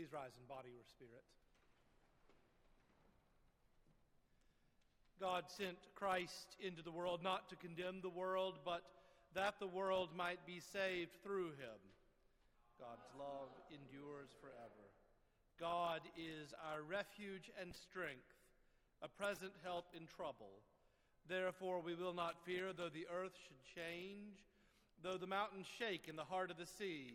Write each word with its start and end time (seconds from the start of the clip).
Please 0.00 0.14
rise 0.14 0.32
in 0.40 0.48
body 0.48 0.72
or 0.72 0.84
spirit. 0.88 1.28
God 5.20 5.44
sent 5.48 5.76
Christ 5.94 6.56
into 6.58 6.80
the 6.80 6.90
world 6.90 7.20
not 7.22 7.50
to 7.50 7.56
condemn 7.56 8.00
the 8.00 8.08
world, 8.08 8.60
but 8.64 8.80
that 9.34 9.60
the 9.60 9.66
world 9.66 10.08
might 10.16 10.46
be 10.46 10.58
saved 10.72 11.10
through 11.22 11.52
him. 11.60 11.80
God's 12.80 13.04
love 13.18 13.52
endures 13.68 14.30
forever. 14.40 14.88
God 15.60 16.00
is 16.16 16.54
our 16.72 16.80
refuge 16.80 17.50
and 17.60 17.74
strength, 17.74 18.32
a 19.02 19.08
present 19.08 19.52
help 19.62 19.84
in 19.94 20.06
trouble. 20.06 20.64
Therefore, 21.28 21.82
we 21.84 21.94
will 21.94 22.14
not 22.14 22.42
fear, 22.46 22.72
though 22.72 22.88
the 22.88 23.06
earth 23.12 23.36
should 23.36 23.76
change, 23.76 24.40
though 25.02 25.18
the 25.18 25.26
mountains 25.26 25.66
shake 25.78 26.08
in 26.08 26.16
the 26.16 26.24
heart 26.24 26.50
of 26.50 26.56
the 26.56 26.64
sea, 26.64 27.12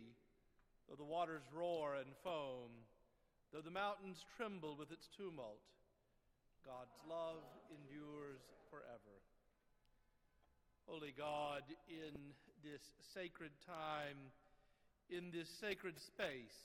though 0.88 0.96
the 0.96 1.04
waters 1.04 1.42
roar 1.54 1.96
and 1.96 2.10
foam, 2.22 2.70
though 3.52 3.64
the 3.64 3.70
mountains 3.70 4.24
tremble 4.36 4.76
with 4.78 4.90
its 4.90 5.08
tumult. 5.16 5.62
God's 6.64 6.98
love 7.08 7.46
endures 7.70 8.42
forever. 8.70 9.16
Holy 10.86 11.14
God, 11.18 11.62
in 11.90 12.14
this 12.62 12.82
sacred 13.14 13.50
time, 13.66 14.18
in 15.10 15.30
this 15.30 15.50
sacred 15.60 15.98
space, 15.98 16.58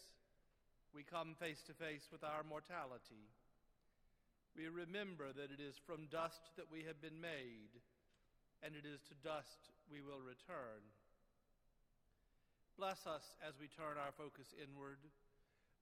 we 0.93 1.01
come 1.01 1.33
face 1.39 1.61
to 1.65 1.73
face 1.73 2.05
with 2.11 2.23
our 2.23 2.43
mortality. 2.43 3.29
We 4.57 4.67
remember 4.67 5.31
that 5.31 5.53
it 5.53 5.63
is 5.63 5.79
from 5.87 6.11
dust 6.11 6.41
that 6.57 6.69
we 6.69 6.83
have 6.83 6.99
been 7.01 7.21
made, 7.21 7.71
and 8.61 8.75
it 8.75 8.83
is 8.83 8.99
to 9.07 9.15
dust 9.23 9.71
we 9.89 10.01
will 10.01 10.19
return. 10.19 10.83
Bless 12.81 13.05
us 13.05 13.37
as 13.45 13.53
we 13.61 13.69
turn 13.69 14.01
our 14.01 14.09
focus 14.17 14.49
inward, 14.57 14.97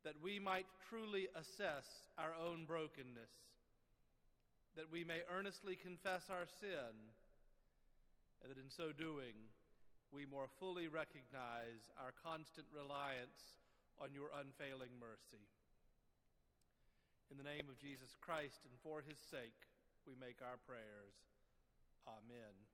that 0.04 0.20
we 0.20 0.36
might 0.36 0.68
truly 0.92 1.32
assess 1.32 1.88
our 2.20 2.36
own 2.36 2.68
brokenness, 2.68 3.32
that 4.76 4.92
we 4.92 5.08
may 5.08 5.24
earnestly 5.32 5.80
confess 5.80 6.28
our 6.28 6.44
sin, 6.60 6.92
and 8.44 8.52
that 8.52 8.60
in 8.60 8.68
so 8.68 8.92
doing, 8.92 9.32
we 10.12 10.28
more 10.28 10.52
fully 10.60 10.92
recognize 10.92 11.88
our 11.96 12.12
constant 12.20 12.68
reliance 12.68 13.64
on 14.04 14.12
your 14.12 14.36
unfailing 14.36 14.92
mercy. 15.00 15.48
In 17.32 17.40
the 17.40 17.48
name 17.48 17.72
of 17.72 17.80
Jesus 17.80 18.12
Christ 18.20 18.68
and 18.68 18.76
for 18.84 19.00
his 19.00 19.24
sake, 19.32 19.56
we 20.04 20.20
make 20.20 20.44
our 20.44 20.60
prayers. 20.68 21.16
Amen. 22.04 22.69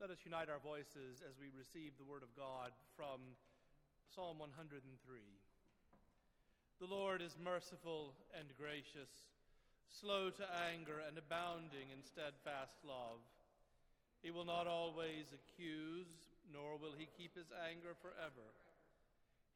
Let 0.00 0.08
us 0.08 0.24
unite 0.24 0.48
our 0.48 0.64
voices 0.64 1.20
as 1.20 1.36
we 1.36 1.52
receive 1.52 1.92
the 2.00 2.08
Word 2.08 2.24
of 2.24 2.32
God 2.32 2.72
from 2.96 3.20
Psalm 4.08 4.40
103. 4.40 4.72
The 4.80 6.88
Lord 6.88 7.20
is 7.20 7.36
merciful 7.36 8.16
and 8.32 8.48
gracious, 8.56 9.12
slow 9.92 10.32
to 10.32 10.46
anger, 10.72 11.04
and 11.04 11.20
abounding 11.20 11.92
in 11.92 12.00
steadfast 12.00 12.80
love. 12.80 13.20
He 14.24 14.32
will 14.32 14.48
not 14.48 14.64
always 14.64 15.36
accuse, 15.36 16.08
nor 16.48 16.80
will 16.80 16.96
he 16.96 17.04
keep 17.20 17.36
his 17.36 17.52
anger 17.68 17.92
forever. 18.00 18.56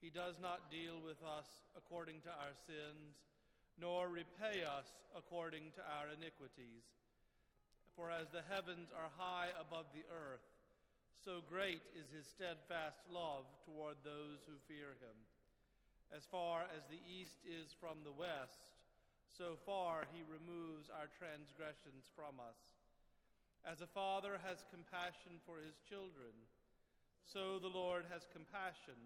He 0.04 0.12
does 0.12 0.36
not 0.44 0.68
deal 0.68 1.00
with 1.00 1.24
us 1.24 1.48
according 1.72 2.20
to 2.28 2.32
our 2.36 2.52
sins, 2.68 3.16
nor 3.80 4.12
repay 4.12 4.60
us 4.60 4.92
according 5.16 5.72
to 5.80 5.82
our 5.88 6.12
iniquities. 6.12 6.84
For 7.94 8.10
as 8.10 8.26
the 8.34 8.42
heavens 8.50 8.90
are 8.90 9.10
high 9.14 9.54
above 9.54 9.86
the 9.94 10.02
earth, 10.10 10.42
so 11.24 11.40
great 11.46 11.80
is 11.94 12.10
his 12.10 12.26
steadfast 12.26 12.98
love 13.06 13.46
toward 13.62 13.96
those 14.02 14.42
who 14.44 14.58
fear 14.66 14.98
him. 14.98 15.16
As 16.10 16.26
far 16.26 16.66
as 16.74 16.82
the 16.90 17.00
east 17.06 17.38
is 17.46 17.70
from 17.78 18.02
the 18.02 18.12
west, 18.14 18.74
so 19.30 19.54
far 19.62 20.10
he 20.10 20.26
removes 20.26 20.90
our 20.90 21.06
transgressions 21.16 22.10
from 22.18 22.42
us. 22.42 22.58
As 23.64 23.80
a 23.80 23.88
father 23.88 24.42
has 24.42 24.68
compassion 24.68 25.40
for 25.46 25.62
his 25.62 25.78
children, 25.88 26.34
so 27.24 27.56
the 27.56 27.72
Lord 27.72 28.04
has 28.10 28.28
compassion 28.34 28.98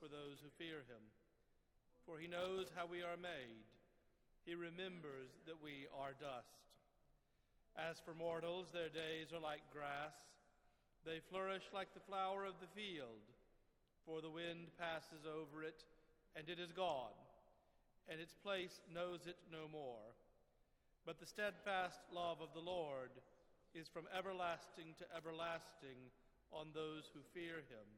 for 0.00 0.08
those 0.08 0.40
who 0.40 0.48
fear 0.56 0.86
him. 0.88 1.04
For 2.06 2.16
he 2.16 2.30
knows 2.30 2.72
how 2.72 2.86
we 2.86 3.02
are 3.02 3.20
made, 3.20 3.66
he 4.46 4.54
remembers 4.54 5.36
that 5.44 5.60
we 5.60 5.90
are 5.92 6.16
dust. 6.16 6.67
As 7.76 8.00
for 8.04 8.14
mortals, 8.14 8.70
their 8.72 8.88
days 8.88 9.32
are 9.32 9.42
like 9.42 9.62
grass. 9.72 10.14
They 11.04 11.20
flourish 11.30 11.64
like 11.72 11.92
the 11.94 12.04
flower 12.08 12.44
of 12.44 12.58
the 12.60 12.70
field, 12.74 13.22
for 14.04 14.20
the 14.20 14.30
wind 14.30 14.72
passes 14.78 15.26
over 15.26 15.62
it, 15.62 15.84
and 16.36 16.48
it 16.48 16.58
is 16.58 16.72
gone, 16.72 17.16
and 18.08 18.20
its 18.20 18.34
place 18.34 18.80
knows 18.92 19.26
it 19.26 19.38
no 19.52 19.68
more. 19.70 20.14
But 21.06 21.20
the 21.20 21.28
steadfast 21.28 22.00
love 22.12 22.40
of 22.42 22.52
the 22.52 22.64
Lord 22.64 23.14
is 23.74 23.88
from 23.88 24.10
everlasting 24.10 24.96
to 24.98 25.06
everlasting 25.14 26.10
on 26.52 26.72
those 26.72 27.08
who 27.12 27.20
fear 27.32 27.64
him, 27.68 27.88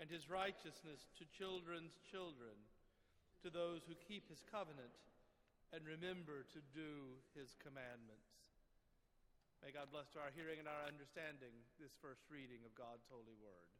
and 0.00 0.08
his 0.08 0.30
righteousness 0.30 1.06
to 1.18 1.36
children's 1.36 1.98
children, 2.10 2.56
to 3.42 3.50
those 3.50 3.82
who 3.86 3.94
keep 4.08 4.30
his 4.30 4.42
covenant 4.50 4.94
and 5.72 5.84
remember 5.86 6.44
to 6.52 6.60
do 6.76 7.16
his 7.34 7.56
commandments. 7.60 8.31
May 9.62 9.70
God 9.70 9.94
bless 9.94 10.10
to 10.10 10.18
our 10.18 10.34
hearing 10.34 10.58
and 10.58 10.66
our 10.66 10.90
understanding 10.90 11.54
this 11.78 11.94
first 12.02 12.26
reading 12.26 12.66
of 12.66 12.74
God's 12.74 13.06
holy 13.06 13.38
word. 13.38 13.70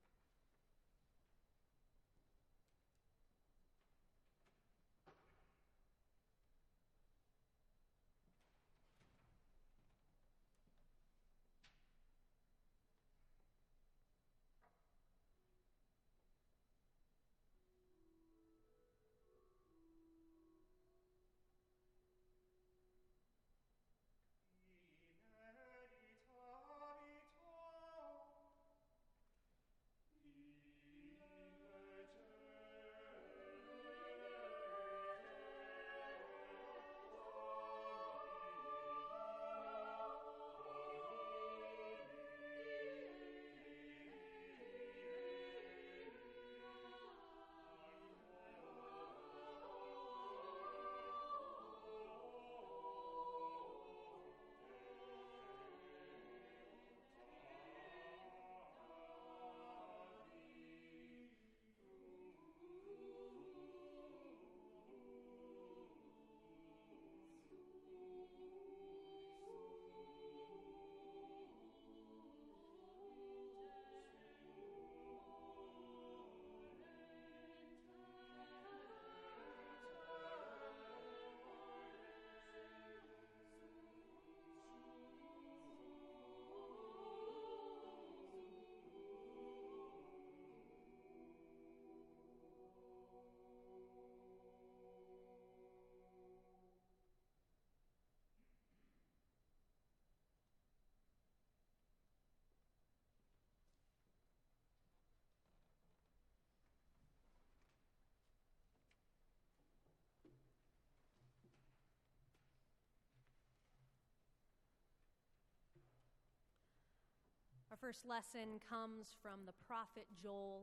First 117.82 118.06
lesson 118.06 118.62
comes 118.70 119.16
from 119.20 119.40
the 119.44 119.52
prophet 119.66 120.06
Joel, 120.22 120.62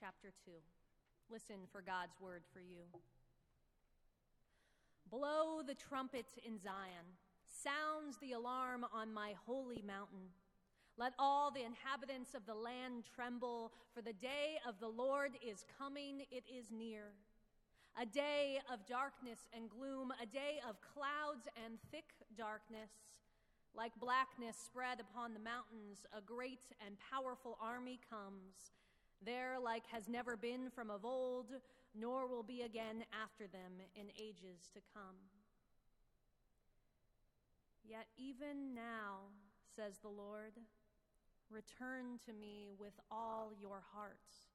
chapter 0.00 0.32
2. 0.46 0.52
Listen 1.30 1.56
for 1.70 1.82
God's 1.82 2.16
word 2.18 2.44
for 2.50 2.60
you. 2.60 2.88
Blow 5.10 5.60
the 5.60 5.74
trumpet 5.74 6.24
in 6.46 6.58
Zion, 6.58 7.04
sounds 7.44 8.16
the 8.22 8.32
alarm 8.32 8.86
on 8.90 9.12
my 9.12 9.34
holy 9.44 9.84
mountain. 9.86 10.32
Let 10.96 11.12
all 11.18 11.50
the 11.50 11.60
inhabitants 11.60 12.32
of 12.34 12.46
the 12.46 12.54
land 12.54 13.04
tremble, 13.14 13.70
for 13.94 14.00
the 14.00 14.14
day 14.14 14.56
of 14.66 14.80
the 14.80 14.88
Lord 14.88 15.32
is 15.46 15.62
coming, 15.78 16.22
it 16.30 16.44
is 16.48 16.72
near. 16.72 17.12
A 18.00 18.06
day 18.06 18.60
of 18.72 18.86
darkness 18.86 19.40
and 19.54 19.68
gloom, 19.68 20.10
a 20.22 20.24
day 20.24 20.60
of 20.66 20.76
clouds 20.80 21.48
and 21.66 21.76
thick 21.92 22.14
darkness 22.34 22.88
like 23.76 23.92
blackness 24.00 24.56
spread 24.56 25.00
upon 25.00 25.34
the 25.34 25.40
mountains, 25.40 26.06
a 26.16 26.20
great 26.20 26.64
and 26.84 26.96
powerful 27.12 27.58
army 27.60 28.00
comes. 28.08 28.72
There, 29.24 29.56
like 29.62 29.84
has 29.92 30.08
never 30.08 30.36
been 30.36 30.70
from 30.74 30.90
of 30.90 31.04
old, 31.04 31.52
nor 31.94 32.26
will 32.26 32.42
be 32.42 32.62
again 32.62 33.04
after 33.12 33.46
them 33.46 33.84
in 33.94 34.06
ages 34.18 34.70
to 34.74 34.80
come. 34.94 35.16
Yet 37.88 38.06
even 38.18 38.74
now, 38.74 39.28
says 39.76 39.98
the 40.02 40.08
Lord, 40.08 40.52
return 41.50 42.18
to 42.26 42.32
me 42.32 42.70
with 42.78 42.94
all 43.10 43.52
your 43.60 43.82
hearts. 43.94 44.48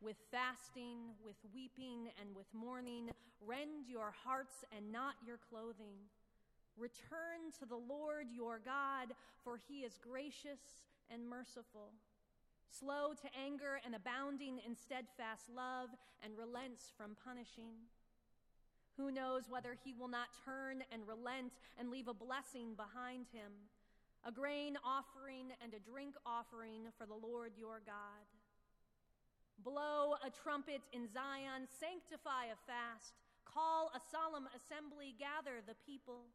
With 0.00 0.16
fasting, 0.30 1.14
with 1.24 1.36
weeping, 1.54 2.10
and 2.20 2.34
with 2.36 2.46
mourning, 2.52 3.10
rend 3.40 3.86
your 3.88 4.12
hearts 4.24 4.64
and 4.76 4.92
not 4.92 5.14
your 5.24 5.38
clothing. 5.48 6.10
Return 6.76 7.54
to 7.60 7.66
the 7.66 7.78
Lord 7.78 8.26
your 8.34 8.58
God, 8.58 9.14
for 9.44 9.58
he 9.68 9.80
is 9.80 9.98
gracious 10.02 10.82
and 11.12 11.28
merciful, 11.28 11.92
slow 12.68 13.14
to 13.14 13.28
anger 13.38 13.80
and 13.84 13.94
abounding 13.94 14.58
in 14.66 14.74
steadfast 14.74 15.48
love, 15.54 15.90
and 16.24 16.36
relents 16.36 16.92
from 16.96 17.16
punishing. 17.24 17.86
Who 18.96 19.10
knows 19.10 19.50
whether 19.50 19.76
he 19.84 19.92
will 19.92 20.08
not 20.08 20.34
turn 20.44 20.82
and 20.90 21.06
relent 21.06 21.52
and 21.78 21.90
leave 21.90 22.08
a 22.08 22.14
blessing 22.14 22.74
behind 22.74 23.26
him, 23.30 23.52
a 24.26 24.32
grain 24.32 24.78
offering 24.82 25.52
and 25.62 25.74
a 25.74 25.82
drink 25.82 26.14
offering 26.24 26.90
for 26.96 27.06
the 27.06 27.14
Lord 27.14 27.52
your 27.58 27.82
God? 27.84 28.26
Blow 29.62 30.14
a 30.24 30.30
trumpet 30.30 30.82
in 30.92 31.06
Zion, 31.06 31.66
sanctify 31.70 32.50
a 32.50 32.58
fast, 32.66 33.14
call 33.44 33.90
a 33.94 34.00
solemn 34.10 34.48
assembly, 34.54 35.14
gather 35.18 35.62
the 35.62 35.78
people. 35.86 36.26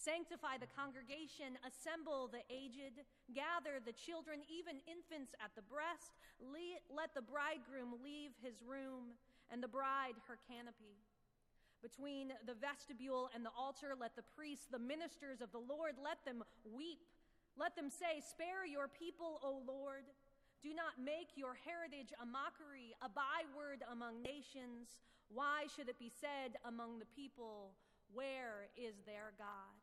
Sanctify 0.00 0.56
the 0.56 0.72
congregation, 0.72 1.60
assemble 1.60 2.32
the 2.32 2.40
aged, 2.48 3.04
gather 3.36 3.84
the 3.84 3.92
children, 3.92 4.40
even 4.48 4.80
infants 4.88 5.36
at 5.44 5.52
the 5.52 5.66
breast. 5.68 6.16
let 6.40 7.12
the 7.12 7.20
bridegroom 7.20 8.00
leave 8.00 8.32
his 8.40 8.64
room, 8.64 9.12
and 9.52 9.60
the 9.60 9.68
bride 9.68 10.16
her 10.24 10.40
canopy. 10.48 10.96
Between 11.84 12.32
the 12.48 12.56
vestibule 12.56 13.28
and 13.36 13.44
the 13.44 13.52
altar, 13.52 13.92
let 13.92 14.16
the 14.16 14.24
priests, 14.36 14.72
the 14.72 14.80
ministers 14.80 15.44
of 15.44 15.52
the 15.52 15.60
Lord, 15.60 16.00
let 16.00 16.24
them 16.24 16.44
weep. 16.64 17.04
Let 17.60 17.76
them 17.76 17.92
say, 17.92 18.24
Spare 18.24 18.64
your 18.64 18.88
people, 18.88 19.36
O 19.44 19.60
Lord. 19.68 20.08
Do 20.64 20.72
not 20.72 20.96
make 20.96 21.36
your 21.36 21.56
heritage 21.56 22.12
a 22.20 22.24
mockery, 22.24 22.96
a 23.00 23.08
byword 23.08 23.84
among 23.92 24.20
nations. 24.24 24.96
Why 25.28 25.68
should 25.76 25.88
it 25.88 26.00
be 26.00 26.12
said 26.20 26.56
among 26.64 27.00
the 27.00 27.08
people, 27.16 27.72
Where 28.12 28.68
is 28.76 28.96
their 29.04 29.32
God? 29.36 29.79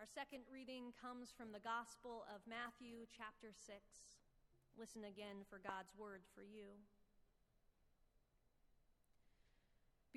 Our 0.00 0.08
second 0.16 0.48
reading 0.48 0.96
comes 0.96 1.28
from 1.28 1.52
the 1.52 1.60
Gospel 1.60 2.24
of 2.32 2.40
Matthew, 2.48 3.04
chapter 3.12 3.52
6. 3.52 3.76
Listen 4.80 5.04
again 5.04 5.44
for 5.44 5.60
God's 5.60 5.92
word 5.92 6.24
for 6.32 6.40
you. 6.40 6.72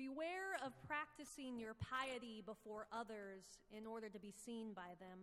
Beware 0.00 0.56
of 0.64 0.72
practicing 0.88 1.60
your 1.60 1.76
piety 1.76 2.40
before 2.40 2.88
others 2.96 3.44
in 3.68 3.84
order 3.84 4.08
to 4.08 4.16
be 4.16 4.32
seen 4.32 4.72
by 4.72 4.96
them, 4.96 5.20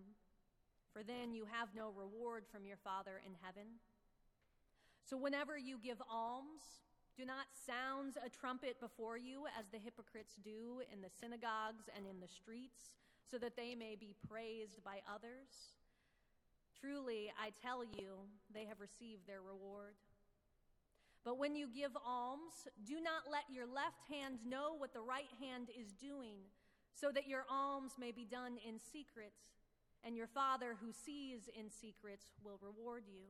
for 0.94 1.02
then 1.02 1.34
you 1.34 1.50
have 1.50 1.74
no 1.74 1.90
reward 1.98 2.46
from 2.46 2.62
your 2.62 2.78
Father 2.86 3.18
in 3.26 3.34
heaven. 3.42 3.82
So 5.10 5.18
whenever 5.18 5.58
you 5.58 5.82
give 5.82 5.98
alms, 6.06 6.86
do 7.18 7.26
not 7.26 7.50
sound 7.50 8.22
a 8.22 8.30
trumpet 8.30 8.78
before 8.78 9.18
you 9.18 9.50
as 9.58 9.66
the 9.74 9.82
hypocrites 9.82 10.38
do 10.38 10.86
in 10.94 11.02
the 11.02 11.10
synagogues 11.10 11.90
and 11.98 12.06
in 12.06 12.22
the 12.22 12.30
streets 12.30 12.94
so 13.30 13.38
that 13.38 13.56
they 13.56 13.76
may 13.76 13.96
be 14.00 14.16
praised 14.30 14.84
by 14.84 15.02
others? 15.08 15.76
Truly, 16.80 17.32
I 17.40 17.52
tell 17.62 17.84
you, 17.84 18.26
they 18.54 18.66
have 18.66 18.80
received 18.80 19.28
their 19.28 19.42
reward. 19.42 19.96
But 21.24 21.38
when 21.38 21.56
you 21.56 21.68
give 21.68 21.92
alms, 22.06 22.68
do 22.84 22.96
not 22.96 23.30
let 23.32 23.44
your 23.54 23.68
left 23.68 24.02
hand 24.10 24.40
know 24.48 24.74
what 24.76 24.94
the 24.94 25.02
right 25.02 25.30
hand 25.40 25.70
is 25.70 25.94
doing, 25.94 26.38
so 26.96 27.12
that 27.12 27.28
your 27.28 27.46
alms 27.50 27.94
may 28.00 28.12
be 28.12 28.26
done 28.26 28.58
in 28.68 28.80
secret, 28.80 29.34
and 30.04 30.18
your 30.18 30.28
Father 30.28 30.76
who 30.82 30.92
sees 30.92 31.50
in 31.58 31.70
secret 31.70 32.22
will 32.44 32.58
reward 32.62 33.04
you. 33.08 33.30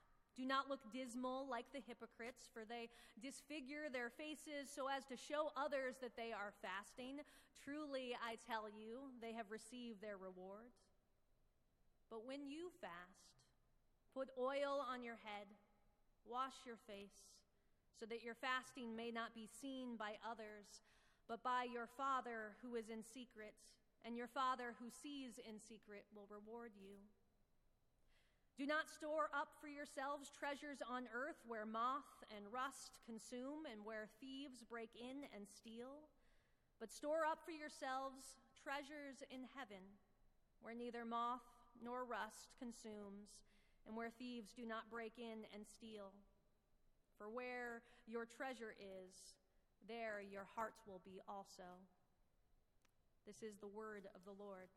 do 0.35 0.45
not 0.45 0.69
look 0.69 0.79
dismal 0.93 1.47
like 1.49 1.65
the 1.73 1.83
hypocrites, 1.85 2.47
for 2.53 2.63
they 2.63 2.87
disfigure 3.21 3.91
their 3.91 4.09
faces 4.09 4.71
so 4.73 4.87
as 4.87 5.03
to 5.05 5.19
show 5.19 5.51
others 5.57 5.95
that 6.01 6.15
they 6.15 6.31
are 6.31 6.53
fasting. 6.63 7.19
Truly, 7.63 8.15
I 8.15 8.39
tell 8.47 8.71
you, 8.71 9.11
they 9.21 9.33
have 9.33 9.51
received 9.51 10.01
their 10.01 10.17
reward. 10.17 10.71
But 12.09 12.25
when 12.25 12.47
you 12.47 12.71
fast, 12.79 13.35
put 14.15 14.31
oil 14.39 14.83
on 14.83 15.03
your 15.03 15.19
head, 15.23 15.47
wash 16.27 16.55
your 16.65 16.79
face, 16.87 17.31
so 17.99 18.05
that 18.07 18.23
your 18.23 18.35
fasting 18.35 18.95
may 18.95 19.11
not 19.11 19.35
be 19.35 19.47
seen 19.47 19.95
by 19.95 20.15
others, 20.25 20.83
but 21.27 21.43
by 21.43 21.67
your 21.71 21.87
Father 21.95 22.57
who 22.63 22.75
is 22.75 22.89
in 22.89 23.03
secret, 23.03 23.55
and 24.03 24.17
your 24.17 24.27
Father 24.27 24.73
who 24.79 24.89
sees 24.89 25.39
in 25.47 25.59
secret 25.59 26.03
will 26.15 26.27
reward 26.27 26.71
you. 26.75 26.97
Do 28.61 28.69
not 28.69 28.93
store 28.93 29.33
up 29.33 29.57
for 29.57 29.65
yourselves 29.65 30.29
treasures 30.29 30.85
on 30.85 31.09
earth 31.09 31.41
where 31.49 31.65
moth 31.65 32.21
and 32.29 32.45
rust 32.53 33.01
consume 33.09 33.65
and 33.65 33.81
where 33.81 34.05
thieves 34.21 34.61
break 34.61 34.93
in 34.93 35.25
and 35.33 35.49
steal, 35.49 36.05
but 36.77 36.93
store 36.93 37.25
up 37.25 37.41
for 37.41 37.57
yourselves 37.57 38.37
treasures 38.53 39.25
in 39.33 39.49
heaven 39.57 39.81
where 40.61 40.77
neither 40.77 41.09
moth 41.09 41.41
nor 41.81 42.05
rust 42.05 42.53
consumes 42.61 43.33
and 43.89 43.97
where 43.97 44.13
thieves 44.13 44.53
do 44.53 44.69
not 44.69 44.93
break 44.93 45.17
in 45.17 45.41
and 45.57 45.65
steal. 45.65 46.13
For 47.17 47.33
where 47.33 47.81
your 48.05 48.29
treasure 48.29 48.77
is, 48.77 49.33
there 49.89 50.21
your 50.21 50.45
hearts 50.53 50.85
will 50.85 51.01
be 51.01 51.17
also. 51.25 51.65
This 53.25 53.41
is 53.41 53.57
the 53.57 53.73
word 53.73 54.05
of 54.13 54.21
the 54.21 54.37
Lord. 54.37 54.69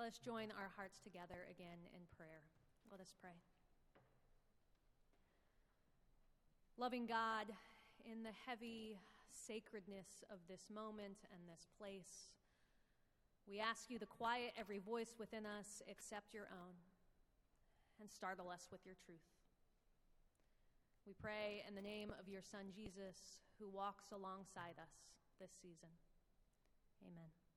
Let 0.00 0.16
us 0.16 0.18
join 0.24 0.48
our 0.56 0.72
hearts 0.80 0.96
together 1.04 1.44
again 1.52 1.76
in 1.92 2.00
prayer. 2.16 2.40
Let 2.90 3.04
us 3.04 3.12
pray. 3.20 3.36
Loving 6.78 7.04
God, 7.04 7.52
in 8.08 8.22
the 8.22 8.32
heavy 8.48 8.96
sacredness 9.28 10.24
of 10.32 10.40
this 10.48 10.72
moment 10.72 11.20
and 11.28 11.44
this 11.44 11.68
place, 11.76 12.32
we 13.44 13.60
ask 13.60 13.92
you 13.92 13.98
to 13.98 14.06
quiet 14.06 14.56
every 14.56 14.78
voice 14.78 15.20
within 15.20 15.44
us 15.44 15.82
except 15.86 16.32
your 16.32 16.48
own 16.48 16.80
and 18.00 18.08
startle 18.08 18.48
us 18.48 18.72
with 18.72 18.80
your 18.86 18.96
truth. 19.04 19.28
We 21.06 21.12
pray 21.12 21.60
in 21.68 21.74
the 21.74 21.84
name 21.84 22.08
of 22.16 22.26
your 22.26 22.40
Son, 22.40 22.72
Jesus, 22.72 23.36
who 23.60 23.68
walks 23.68 24.16
alongside 24.16 24.80
us 24.80 24.96
this 25.38 25.52
season. 25.60 25.92
Amen. 27.04 27.49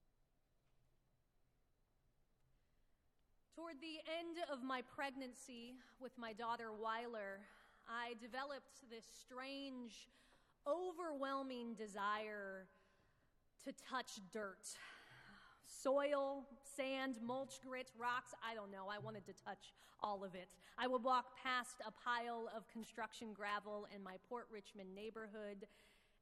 Toward 3.55 3.75
the 3.81 4.01
end 4.09 4.37
of 4.51 4.63
my 4.63 4.81
pregnancy 4.95 5.75
with 6.01 6.11
my 6.17 6.33
daughter 6.33 6.73
Weiler, 6.73 7.41
I 7.87 8.15
developed 8.19 8.81
this 8.89 9.05
strange, 9.21 10.09
overwhelming 10.65 11.75
desire 11.75 12.65
to 13.63 13.71
touch 13.87 14.19
dirt 14.31 14.65
soil, 15.67 16.45
sand, 16.63 17.17
mulch, 17.21 17.59
grit, 17.63 17.91
rocks. 17.97 18.33
I 18.41 18.55
don't 18.55 18.71
know. 18.71 18.87
I 18.89 18.97
wanted 18.99 19.25
to 19.25 19.33
touch 19.33 19.73
all 20.01 20.23
of 20.23 20.33
it. 20.33 20.47
I 20.77 20.87
would 20.87 21.03
walk 21.03 21.25
past 21.43 21.75
a 21.85 21.91
pile 21.91 22.49
of 22.55 22.67
construction 22.69 23.33
gravel 23.33 23.87
in 23.93 24.01
my 24.01 24.15
Port 24.29 24.47
Richmond 24.51 24.95
neighborhood, 24.95 25.67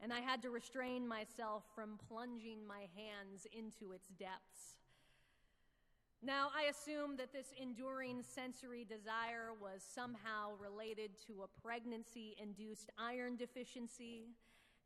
and 0.02 0.12
I 0.12 0.20
had 0.20 0.42
to 0.42 0.50
restrain 0.50 1.08
myself 1.08 1.64
from 1.76 2.00
plunging 2.10 2.66
my 2.68 2.88
hands 2.96 3.48
into 3.58 3.94
its 3.94 4.10
depths. 4.20 4.81
Now, 6.24 6.50
I 6.56 6.70
assume 6.70 7.18
that 7.18 7.34
this 7.34 7.52
enduring 7.60 8.22
sensory 8.22 8.86
desire 8.86 9.58
was 9.60 9.82
somehow 9.82 10.54
related 10.60 11.10
to 11.26 11.42
a 11.42 11.62
pregnancy 11.66 12.36
induced 12.40 12.92
iron 13.00 13.38
deficiency. 13.38 14.30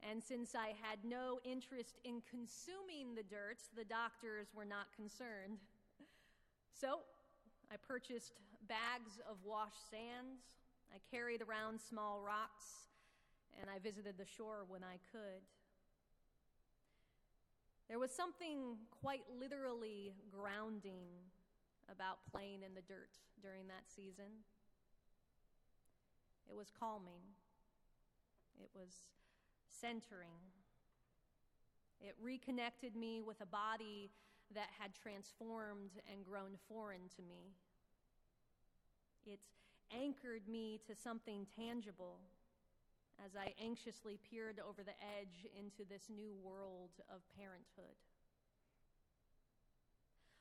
And 0.02 0.24
since 0.24 0.56
I 0.56 0.68
had 0.80 1.04
no 1.04 1.40
interest 1.44 2.00
in 2.06 2.22
consuming 2.30 3.16
the 3.16 3.24
dirt, 3.24 3.58
the 3.76 3.84
doctors 3.84 4.48
were 4.56 4.64
not 4.64 4.88
concerned. 4.96 5.60
So 6.72 7.00
I 7.70 7.76
purchased 7.86 8.32
bags 8.70 9.20
of 9.30 9.36
washed 9.44 9.90
sands, 9.92 10.40
I 10.94 11.00
carried 11.12 11.42
around 11.42 11.82
small 11.82 12.22
rocks, 12.22 12.88
and 13.60 13.70
I 13.70 13.80
visited 13.80 14.18
the 14.18 14.26
shore 14.26 14.64
when 14.70 14.84
I 14.84 15.00
could. 15.12 15.44
There 17.88 18.00
was 18.00 18.12
something 18.12 18.78
quite 19.02 19.24
literally 19.40 20.14
grounding 20.32 21.06
about 21.90 22.18
playing 22.32 22.64
in 22.64 22.74
the 22.74 22.82
dirt 22.82 23.12
during 23.42 23.68
that 23.68 23.86
season. 23.88 24.44
It 26.50 26.56
was 26.56 26.72
calming. 26.80 27.22
It 28.60 28.70
was 28.74 28.90
centering. 29.82 30.42
It 32.02 32.16
reconnected 32.22 32.96
me 32.96 33.22
with 33.22 33.42
a 33.42 33.46
body 33.46 34.10
that 34.54 34.70
had 34.80 34.94
transformed 34.96 35.92
and 36.12 36.26
grown 36.26 36.58
foreign 36.68 37.10
to 37.16 37.22
me. 37.22 37.54
It 39.26 39.40
anchored 39.92 40.48
me 40.48 40.80
to 40.88 40.96
something 40.96 41.46
tangible 41.56 42.20
as 43.24 43.36
I 43.36 43.54
anxiously 43.64 44.20
peered 44.30 44.60
over 44.60 44.84
the 44.84 44.98
edge 45.20 45.48
into 45.58 45.88
this 45.90 46.10
new 46.10 46.36
world 46.44 46.92
of 47.10 47.22
parenthood. 47.38 47.96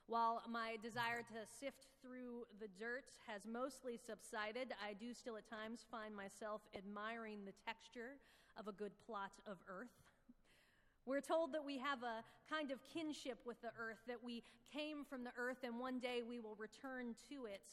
While 0.06 0.42
my 0.50 0.76
desire 0.82 1.22
to 1.32 1.48
sift 1.60 1.86
through 2.02 2.44
the 2.60 2.68
dirt 2.78 3.08
has 3.26 3.46
mostly 3.46 3.96
subsided, 3.96 4.74
I 4.84 4.92
do 4.92 5.14
still 5.14 5.36
at 5.36 5.48
times 5.48 5.86
find 5.90 6.14
myself 6.14 6.60
admiring 6.76 7.46
the 7.46 7.56
texture 7.64 8.20
of 8.58 8.68
a 8.68 8.72
good 8.72 8.92
plot 9.06 9.32
of 9.46 9.56
earth. 9.66 9.96
We're 11.06 11.22
told 11.22 11.52
that 11.52 11.64
we 11.64 11.78
have 11.78 12.02
a 12.02 12.24
kind 12.52 12.70
of 12.70 12.78
kinship 12.92 13.38
with 13.46 13.60
the 13.62 13.72
earth, 13.78 13.98
that 14.06 14.22
we 14.22 14.42
came 14.72 15.04
from 15.04 15.24
the 15.24 15.32
earth 15.38 15.64
and 15.64 15.78
one 15.78 15.98
day 15.98 16.20
we 16.26 16.38
will 16.38 16.56
return 16.56 17.14
to 17.30 17.46
it. 17.46 17.64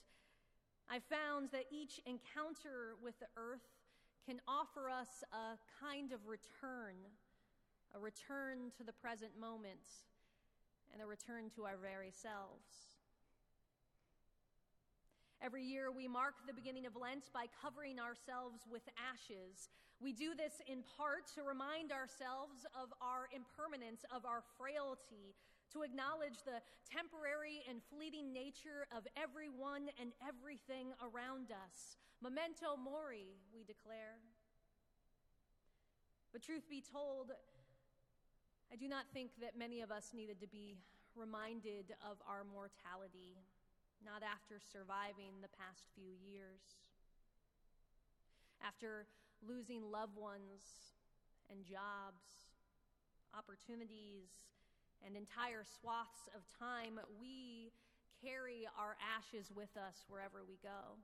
I 0.90 1.00
found 1.00 1.50
that 1.52 1.66
each 1.72 2.00
encounter 2.06 2.96
with 3.04 3.20
the 3.20 3.28
earth 3.38 3.64
can 4.26 4.40
offer 4.48 4.90
us 4.90 5.24
a 5.34 5.58
kind 5.84 6.12
of 6.12 6.20
return, 6.28 6.96
a 7.96 8.00
return 8.00 8.72
to 8.78 8.84
the 8.84 8.94
present 8.94 9.32
moment, 9.40 9.86
and 10.94 11.02
a 11.02 11.06
return 11.06 11.50
to 11.56 11.66
our 11.66 11.78
very 11.78 12.12
selves. 12.12 12.92
Every 15.42 15.64
year, 15.64 15.90
we 15.90 16.08
mark 16.08 16.36
the 16.46 16.54
beginning 16.54 16.86
of 16.86 16.96
Lent 16.96 17.34
by 17.34 17.50
covering 17.62 17.98
ourselves 17.98 18.62
with 18.70 18.86
ashes. 18.94 19.70
We 20.00 20.14
do 20.14 20.38
this 20.38 20.62
in 20.70 20.84
part 20.98 21.26
to 21.34 21.42
remind 21.42 21.92
ourselves 21.92 22.62
of 22.78 22.94
our 23.02 23.26
impermanence, 23.34 24.06
of 24.14 24.26
our 24.26 24.46
frailty, 24.62 25.34
to 25.74 25.84
acknowledge 25.84 26.44
the 26.46 26.60
temporary 26.86 27.64
and 27.70 27.82
fleeting 27.90 28.34
nature 28.34 28.88
of 28.96 29.08
everyone 29.16 29.88
and 30.00 30.12
everything 30.22 30.92
around 31.00 31.52
us. 31.52 31.98
Memento 32.22 32.78
mori, 32.78 33.40
we 33.54 33.64
declare. 33.64 34.20
But 36.32 36.44
truth 36.44 36.70
be 36.70 36.82
told, 36.82 37.32
I 38.72 38.76
do 38.76 38.88
not 38.88 39.06
think 39.14 39.32
that 39.42 39.58
many 39.58 39.82
of 39.82 39.92
us 39.92 40.12
needed 40.14 40.40
to 40.42 40.48
be 40.48 40.78
reminded 41.16 41.92
of 42.00 42.18
our 42.24 42.44
mortality 42.48 43.36
not 44.04 44.24
after 44.24 44.58
surviving 44.58 45.42
the 45.42 45.52
past 45.60 45.86
few 45.94 46.16
years. 46.18 46.62
After 48.64 49.06
losing 49.46 49.92
loved 49.92 50.18
ones 50.18 50.96
and 51.50 51.66
jobs, 51.66 52.50
opportunities, 53.36 54.30
and 55.06 55.16
entire 55.16 55.64
swaths 55.80 56.30
of 56.36 56.42
time, 56.60 57.00
we 57.20 57.72
carry 58.24 58.68
our 58.78 58.96
ashes 59.18 59.52
with 59.54 59.76
us 59.78 60.06
wherever 60.08 60.44
we 60.48 60.58
go. 60.62 60.98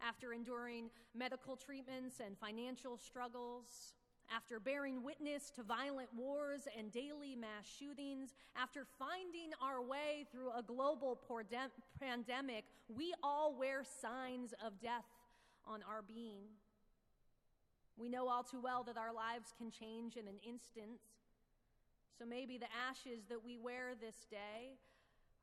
After 0.00 0.32
enduring 0.32 0.90
medical 1.14 1.56
treatments 1.56 2.20
and 2.24 2.36
financial 2.38 2.96
struggles, 2.96 3.94
after 4.34 4.58
bearing 4.58 5.02
witness 5.02 5.50
to 5.50 5.62
violent 5.62 6.08
wars 6.16 6.62
and 6.76 6.90
daily 6.90 7.36
mass 7.36 7.66
shootings, 7.78 8.34
after 8.56 8.86
finding 8.98 9.50
our 9.60 9.82
way 9.82 10.26
through 10.32 10.50
a 10.56 10.62
global 10.62 11.20
pandemic, 12.00 12.64
we 12.88 13.12
all 13.22 13.54
wear 13.56 13.84
signs 13.84 14.54
of 14.64 14.80
death 14.80 15.04
on 15.66 15.80
our 15.82 16.02
being. 16.02 16.44
We 17.98 18.08
know 18.08 18.28
all 18.28 18.42
too 18.42 18.60
well 18.60 18.82
that 18.84 18.96
our 18.96 19.12
lives 19.12 19.52
can 19.56 19.70
change 19.70 20.16
in 20.16 20.26
an 20.26 20.40
instant. 20.46 20.98
So 22.18 22.24
maybe 22.26 22.58
the 22.58 22.70
ashes 22.88 23.24
that 23.28 23.44
we 23.44 23.56
wear 23.56 23.92
this 24.00 24.26
day 24.30 24.78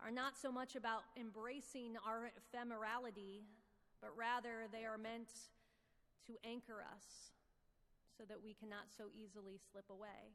are 0.04 0.12
not 0.12 0.38
so 0.38 0.52
much 0.52 0.76
about 0.76 1.02
embracing 1.20 1.96
our 2.08 2.32
ephemerality, 2.40 3.44
but 4.02 4.12
rather 4.16 4.68
they 4.72 4.86
are 4.86 4.98
meant 4.98 5.30
to 6.28 6.34
anchor 6.48 6.86
us 6.96 7.34
so 8.18 8.24
that 8.28 8.42
we 8.44 8.54
cannot 8.54 8.92
so 8.96 9.06
easily 9.14 9.60
slip 9.72 9.90
away. 9.90 10.32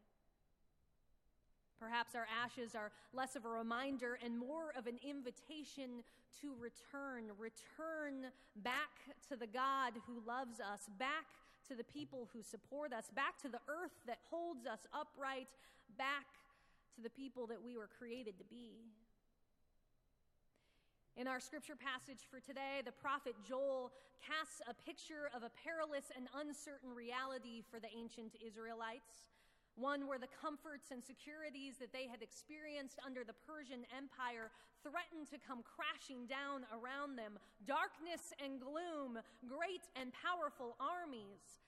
Perhaps 1.79 2.15
our 2.15 2.27
ashes 2.43 2.75
are 2.75 2.91
less 3.13 3.37
of 3.37 3.45
a 3.45 3.49
reminder 3.49 4.19
and 4.25 4.39
more 4.39 4.73
of 4.77 4.87
an 4.87 4.99
invitation 5.07 6.03
to 6.41 6.55
return, 6.59 7.31
return 7.39 8.31
back 8.57 8.91
to 9.29 9.37
the 9.37 9.47
God 9.47 9.93
who 10.07 10.23
loves 10.27 10.61
us, 10.61 10.89
back 10.99 11.27
to 11.69 11.75
the 11.75 11.85
people 11.85 12.29
who 12.33 12.43
support 12.43 12.93
us, 12.93 13.11
back 13.15 13.41
to 13.43 13.49
the 13.49 13.61
earth 13.69 13.95
that 14.07 14.19
holds 14.31 14.67
us 14.67 14.81
upright, 14.93 15.49
back 15.97 16.27
to 16.97 17.03
the 17.03 17.11
people 17.11 17.47
that 17.47 17.63
we 17.63 17.77
were 17.77 17.89
created 17.99 18.39
to 18.39 18.45
be. 18.45 18.73
In 21.17 21.29
our 21.29 21.39
scripture 21.39 21.77
passage 21.79 22.27
for 22.29 22.41
today, 22.41 22.83
the 22.85 22.91
prophet 22.93 23.35
Joel 23.47 23.93
casts 24.19 24.61
a 24.67 24.75
picture 24.75 25.31
of 25.31 25.43
a 25.47 25.51
perilous 25.63 26.11
and 26.17 26.27
uncertain 26.35 26.91
reality 26.91 27.63
for 27.71 27.79
the 27.79 27.87
ancient 27.95 28.35
Israelites, 28.43 29.31
one 29.77 30.07
where 30.07 30.23
the 30.23 30.31
comforts 30.31 30.91
and 30.95 31.03
securities 31.03 31.77
that 31.83 31.93
they 31.93 32.07
had 32.07 32.23
experienced 32.23 32.99
under 33.03 33.27
the 33.27 33.35
Persian 33.47 33.83
Empire 33.91 34.55
threatened 34.87 35.27
to 35.31 35.43
come 35.43 35.67
crashing 35.67 36.27
down 36.31 36.63
around 36.71 37.19
them. 37.19 37.41
Darkness 37.67 38.31
and 38.39 38.63
gloom, 38.63 39.19
great 39.49 39.89
and 39.99 40.15
powerful 40.15 40.79
armies. 40.79 41.65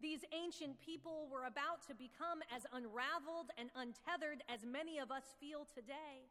These 0.00 0.26
ancient 0.34 0.80
people 0.82 1.30
were 1.30 1.46
about 1.46 1.86
to 1.86 1.94
become 1.94 2.42
as 2.50 2.66
unraveled 2.74 3.54
and 3.54 3.70
untethered 3.78 4.42
as 4.50 4.66
many 4.66 4.98
of 4.98 5.14
us 5.14 5.36
feel 5.38 5.68
today. 5.70 6.26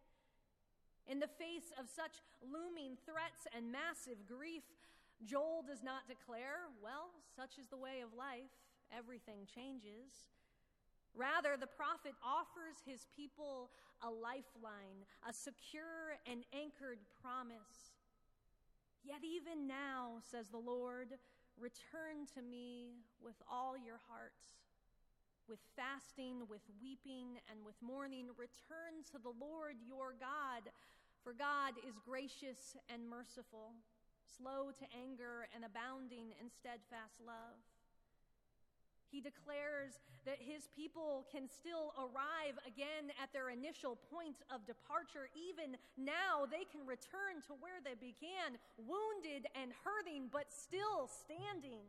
In 1.08 1.20
the 1.20 1.32
face 1.40 1.72
of 1.80 1.88
such 1.88 2.20
looming 2.44 3.00
threats 3.08 3.48
and 3.56 3.72
massive 3.72 4.28
grief, 4.28 4.68
Joel 5.24 5.64
does 5.64 5.84
not 5.84 6.10
declare, 6.10 6.68
well, 6.82 7.14
such 7.36 7.62
is 7.62 7.70
the 7.70 7.80
way 7.80 8.02
of 8.02 8.12
life, 8.12 8.52
everything 8.92 9.48
changes. 9.48 10.28
Rather, 11.16 11.58
the 11.60 11.68
prophet 11.68 12.14
offers 12.24 12.80
his 12.86 13.06
people 13.16 13.70
a 14.02 14.10
lifeline, 14.10 15.04
a 15.28 15.34
secure 15.34 16.18
and 16.26 16.44
anchored 16.54 17.00
promise. 17.22 17.96
Yet 19.04 19.24
even 19.24 19.68
now, 19.68 20.22
says 20.24 20.50
the 20.50 20.58
Lord, 20.58 21.10
return 21.60 22.26
to 22.36 22.42
me 22.42 23.04
with 23.22 23.36
all 23.50 23.78
your 23.78 24.00
hearts 24.08 24.62
with 25.52 25.60
fasting, 25.76 26.48
with 26.48 26.64
weeping, 26.80 27.36
and 27.52 27.60
with 27.66 27.76
mourning, 27.82 28.32
return 28.40 29.04
to 29.12 29.20
the 29.20 29.36
Lord 29.36 29.76
your 29.84 30.16
God, 30.16 30.72
for 31.24 31.34
God 31.34 31.76
is 31.84 32.00
gracious 32.00 32.80
and 32.88 33.04
merciful, 33.04 33.76
slow 34.24 34.72
to 34.72 34.86
anger, 34.96 35.52
and 35.52 35.68
abounding 35.68 36.32
in 36.40 36.48
steadfast 36.48 37.20
love. 37.20 37.60
He 39.12 39.20
declares 39.20 40.00
that 40.24 40.40
his 40.40 40.72
people 40.72 41.28
can 41.28 41.52
still 41.52 41.92
arrive 42.00 42.56
again 42.64 43.12
at 43.20 43.36
their 43.36 43.52
initial 43.52 44.00
point 44.08 44.40
of 44.48 44.64
departure. 44.64 45.28
Even 45.36 45.76
now, 46.00 46.48
they 46.48 46.64
can 46.72 46.88
return 46.88 47.44
to 47.52 47.54
where 47.60 47.84
they 47.84 48.00
began, 48.00 48.56
wounded 48.80 49.52
and 49.52 49.76
hurting, 49.84 50.32
but 50.32 50.48
still 50.48 51.12
standing. 51.12 51.84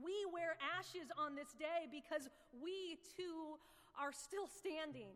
We 0.00 0.24
wear 0.32 0.56
ashes 0.80 1.12
on 1.20 1.36
this 1.36 1.52
day 1.60 1.84
because 1.92 2.24
we 2.56 2.96
too 3.20 3.60
are 4.00 4.16
still 4.16 4.48
standing. 4.48 5.12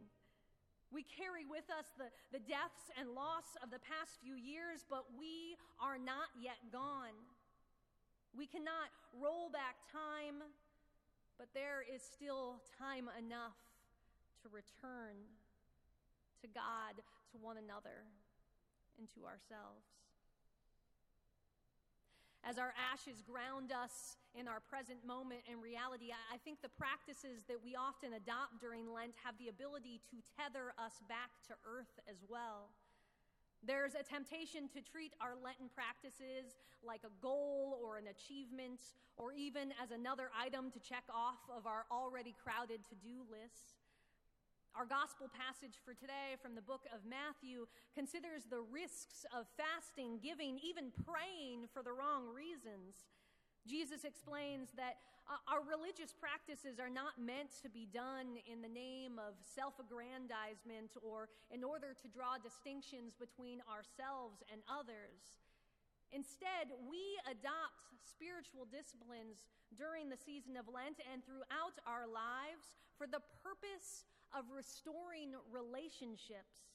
We 0.92 1.08
carry 1.08 1.48
with 1.48 1.64
us 1.72 1.88
the, 1.96 2.12
the 2.36 2.44
deaths 2.44 2.92
and 3.00 3.16
loss 3.16 3.56
of 3.64 3.72
the 3.72 3.80
past 3.80 4.20
few 4.20 4.36
years, 4.36 4.84
but 4.86 5.08
we 5.16 5.56
are 5.80 5.96
not 5.96 6.28
yet 6.36 6.60
gone. 6.68 7.16
We 8.36 8.46
cannot 8.46 8.90
roll 9.14 9.48
back 9.48 9.78
time, 9.90 10.42
but 11.38 11.48
there 11.54 11.82
is 11.82 12.02
still 12.02 12.62
time 12.78 13.10
enough 13.18 13.58
to 14.42 14.48
return 14.48 15.18
to 16.40 16.46
God, 16.52 17.00
to 17.32 17.36
one 17.40 17.56
another, 17.56 18.04
and 18.98 19.08
to 19.16 19.24
ourselves. 19.24 19.88
As 22.44 22.60
our 22.60 22.76
ashes 22.76 23.24
ground 23.24 23.72
us 23.72 24.20
in 24.36 24.44
our 24.44 24.60
present 24.60 25.00
moment 25.00 25.40
and 25.48 25.64
reality, 25.64 26.12
I 26.12 26.36
think 26.44 26.60
the 26.60 26.68
practices 26.76 27.48
that 27.48 27.56
we 27.64 27.72
often 27.72 28.12
adopt 28.12 28.60
during 28.60 28.84
Lent 28.92 29.16
have 29.24 29.32
the 29.40 29.48
ability 29.48 30.04
to 30.12 30.20
tether 30.36 30.76
us 30.76 31.00
back 31.08 31.32
to 31.48 31.56
earth 31.64 31.96
as 32.04 32.20
well. 32.28 32.68
There's 33.66 33.96
a 33.96 34.04
temptation 34.04 34.68
to 34.76 34.84
treat 34.84 35.16
our 35.24 35.32
Lenten 35.40 35.72
practices 35.72 36.52
like 36.84 37.00
a 37.00 37.12
goal 37.24 37.80
or 37.80 37.96
an 37.96 38.12
achievement, 38.12 38.80
or 39.16 39.32
even 39.32 39.72
as 39.80 39.88
another 39.88 40.28
item 40.36 40.70
to 40.72 40.80
check 40.80 41.04
off 41.08 41.40
of 41.48 41.66
our 41.66 41.88
already 41.88 42.36
crowded 42.44 42.84
to 42.92 42.94
do 43.00 43.24
lists. 43.32 43.80
Our 44.76 44.84
gospel 44.84 45.32
passage 45.32 45.80
for 45.80 45.94
today 45.96 46.36
from 46.42 46.52
the 46.52 46.60
book 46.60 46.84
of 46.92 47.08
Matthew 47.08 47.64
considers 47.94 48.44
the 48.44 48.60
risks 48.60 49.24
of 49.32 49.48
fasting, 49.56 50.20
giving, 50.20 50.60
even 50.60 50.92
praying 51.06 51.72
for 51.72 51.80
the 51.80 51.94
wrong 51.94 52.28
reasons. 52.36 53.08
Jesus 53.64 54.04
explains 54.04 54.68
that 54.76 55.00
uh, 55.24 55.40
our 55.48 55.64
religious 55.64 56.12
practices 56.12 56.76
are 56.76 56.92
not 56.92 57.16
meant 57.16 57.48
to 57.64 57.72
be 57.72 57.88
done 57.88 58.36
in 58.44 58.60
the 58.60 58.68
name 58.68 59.16
of 59.16 59.40
self 59.40 59.80
aggrandizement 59.80 60.92
or 61.00 61.32
in 61.48 61.64
order 61.64 61.96
to 61.96 62.06
draw 62.12 62.36
distinctions 62.36 63.16
between 63.16 63.64
ourselves 63.64 64.44
and 64.52 64.60
others. 64.68 65.32
Instead, 66.12 66.76
we 66.84 67.16
adopt 67.24 67.88
spiritual 68.04 68.68
disciplines 68.68 69.48
during 69.80 70.12
the 70.12 70.20
season 70.20 70.60
of 70.60 70.68
Lent 70.68 71.00
and 71.08 71.24
throughout 71.24 71.74
our 71.88 72.04
lives 72.04 72.76
for 73.00 73.08
the 73.08 73.24
purpose 73.42 74.04
of 74.30 74.46
restoring 74.52 75.32
relationships. 75.50 76.73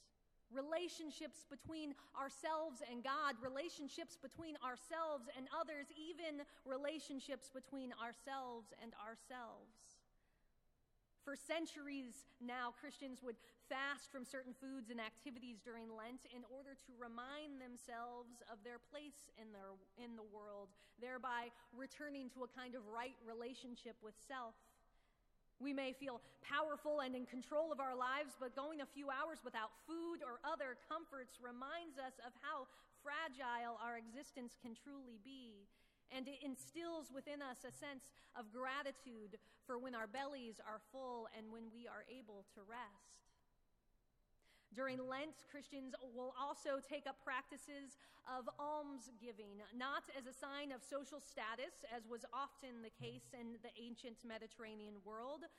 Relationships 0.49 1.45
between 1.45 1.93
ourselves 2.17 2.81
and 2.89 3.03
God, 3.03 3.37
relationships 3.41 4.17
between 4.17 4.57
ourselves 4.65 5.29
and 5.37 5.45
others, 5.53 5.93
even 5.93 6.41
relationships 6.65 7.53
between 7.53 7.93
ourselves 8.01 8.73
and 8.81 8.93
ourselves. 8.97 9.99
For 11.29 11.37
centuries 11.37 12.25
now, 12.41 12.73
Christians 12.73 13.21
would 13.21 13.37
fast 13.69 14.09
from 14.09 14.25
certain 14.25 14.57
foods 14.57 14.89
and 14.89 14.97
activities 14.97 15.61
during 15.61 15.93
Lent 15.93 16.25
in 16.33 16.41
order 16.49 16.73
to 16.73 16.91
remind 16.97 17.61
themselves 17.61 18.41
of 18.49 18.57
their 18.65 18.81
place 18.81 19.29
in, 19.37 19.53
their, 19.53 19.77
in 20.01 20.17
the 20.17 20.25
world, 20.25 20.73
thereby 20.97 21.53
returning 21.69 22.33
to 22.33 22.41
a 22.41 22.49
kind 22.49 22.73
of 22.73 22.81
right 22.89 23.13
relationship 23.21 23.93
with 24.01 24.17
self. 24.17 24.57
We 25.59 25.75
may 25.75 25.91
feel 25.91 26.23
powerful 26.39 27.03
and 27.03 27.13
in 27.15 27.27
control 27.27 27.71
of 27.71 27.83
our 27.83 27.95
lives, 27.95 28.39
but 28.39 28.55
going 28.55 28.79
a 28.79 28.87
few 28.87 29.11
hours 29.11 29.43
without 29.43 29.75
food 29.83 30.23
or 30.23 30.39
other 30.47 30.79
comforts 30.87 31.35
reminds 31.43 31.99
us 31.99 32.15
of 32.23 32.31
how 32.39 32.71
fragile 33.03 33.75
our 33.83 33.99
existence 33.99 34.55
can 34.63 34.71
truly 34.71 35.19
be. 35.19 35.67
And 36.15 36.25
it 36.25 36.39
instills 36.41 37.11
within 37.13 37.43
us 37.43 37.61
a 37.67 37.75
sense 37.75 38.07
of 38.33 38.49
gratitude 38.55 39.37
for 39.67 39.77
when 39.77 39.93
our 39.93 40.07
bellies 40.07 40.57
are 40.63 40.81
full 40.95 41.27
and 41.37 41.51
when 41.51 41.69
we 41.69 41.85
are 41.85 42.07
able 42.09 42.47
to 42.55 42.65
rest. 42.65 43.28
During 44.75 45.01
Lent, 45.01 45.33
Christians 45.49 45.97
will 46.13 46.33
also 46.37 46.77
take 46.77 47.09
up 47.09 47.17
practices 47.25 47.97
of 48.29 48.45
almsgiving, 48.61 49.65
not 49.73 50.05
as 50.13 50.29
a 50.29 50.33
sign 50.33 50.69
of 50.69 50.85
social 50.85 51.17
status, 51.17 51.73
as 51.89 52.05
was 52.05 52.21
often 52.29 52.85
the 52.85 52.93
case 52.93 53.33
in 53.33 53.57
the 53.65 53.73
ancient 53.81 54.21
Mediterranean 54.21 55.01
world, 55.01 55.49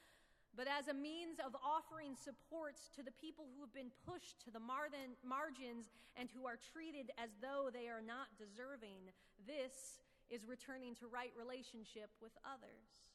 but 0.54 0.70
as 0.70 0.86
a 0.86 0.94
means 0.94 1.42
of 1.42 1.58
offering 1.58 2.14
support 2.14 2.78
to 2.94 3.02
the 3.02 3.14
people 3.18 3.50
who 3.50 3.62
have 3.66 3.74
been 3.74 3.90
pushed 4.06 4.38
to 4.46 4.50
the 4.54 4.62
margins 4.62 5.90
and 6.14 6.30
who 6.30 6.46
are 6.46 6.58
treated 6.70 7.10
as 7.18 7.30
though 7.42 7.70
they 7.70 7.90
are 7.90 8.02
not 8.02 8.30
deserving. 8.38 9.10
This 9.42 9.98
is 10.30 10.46
returning 10.46 10.94
to 11.02 11.10
right 11.10 11.34
relationship 11.34 12.10
with 12.22 12.34
others. 12.46 13.09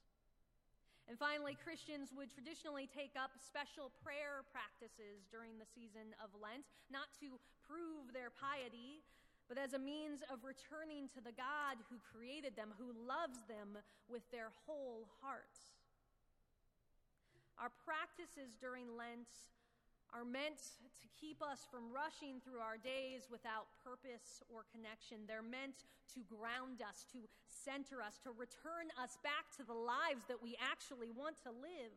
And 1.06 1.22
finally, 1.22 1.54
Christians 1.54 2.10
would 2.18 2.34
traditionally 2.34 2.90
take 2.90 3.14
up 3.14 3.38
special 3.38 3.94
prayer 4.02 4.42
practices 4.50 5.30
during 5.30 5.62
the 5.62 5.70
season 5.70 6.18
of 6.18 6.34
Lent, 6.42 6.66
not 6.90 7.14
to 7.22 7.38
prove 7.62 8.10
their 8.10 8.34
piety, 8.34 9.06
but 9.46 9.62
as 9.62 9.78
a 9.78 9.82
means 9.82 10.26
of 10.34 10.42
returning 10.42 11.06
to 11.14 11.22
the 11.22 11.36
God 11.38 11.78
who 11.94 12.02
created 12.02 12.58
them, 12.58 12.74
who 12.82 12.90
loves 13.06 13.38
them 13.46 13.78
with 14.10 14.26
their 14.34 14.50
whole 14.66 15.06
hearts. 15.22 15.78
Our 17.62 17.70
practices 17.86 18.58
during 18.58 18.98
Lent 18.98 19.30
are 20.16 20.24
meant 20.24 20.80
to 20.96 21.08
keep 21.12 21.44
us 21.44 21.68
from 21.68 21.92
rushing 21.92 22.40
through 22.40 22.64
our 22.64 22.80
days 22.80 23.28
without 23.28 23.68
purpose 23.84 24.40
or 24.48 24.64
connection. 24.72 25.28
They're 25.28 25.44
meant 25.44 25.84
to 26.16 26.24
ground 26.32 26.80
us, 26.80 27.04
to 27.12 27.28
center 27.52 28.00
us, 28.00 28.16
to 28.24 28.32
return 28.32 28.88
us 28.96 29.20
back 29.28 29.52
to 29.60 29.68
the 29.68 29.76
lives 29.76 30.24
that 30.32 30.40
we 30.40 30.56
actually 30.64 31.12
want 31.12 31.36
to 31.44 31.52
live. 31.52 31.92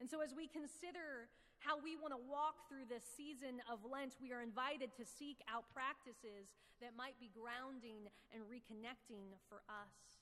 And 0.00 0.08
so, 0.08 0.24
as 0.24 0.32
we 0.32 0.48
consider 0.48 1.28
how 1.60 1.76
we 1.76 2.00
want 2.00 2.16
to 2.16 2.22
walk 2.24 2.64
through 2.66 2.88
this 2.88 3.04
season 3.04 3.60
of 3.68 3.84
Lent, 3.84 4.16
we 4.16 4.32
are 4.32 4.40
invited 4.40 4.96
to 4.96 5.04
seek 5.04 5.44
out 5.52 5.68
practices 5.76 6.48
that 6.80 6.96
might 6.96 7.14
be 7.20 7.28
grounding 7.30 8.08
and 8.32 8.42
reconnecting 8.48 9.36
for 9.52 9.60
us. 9.68 10.21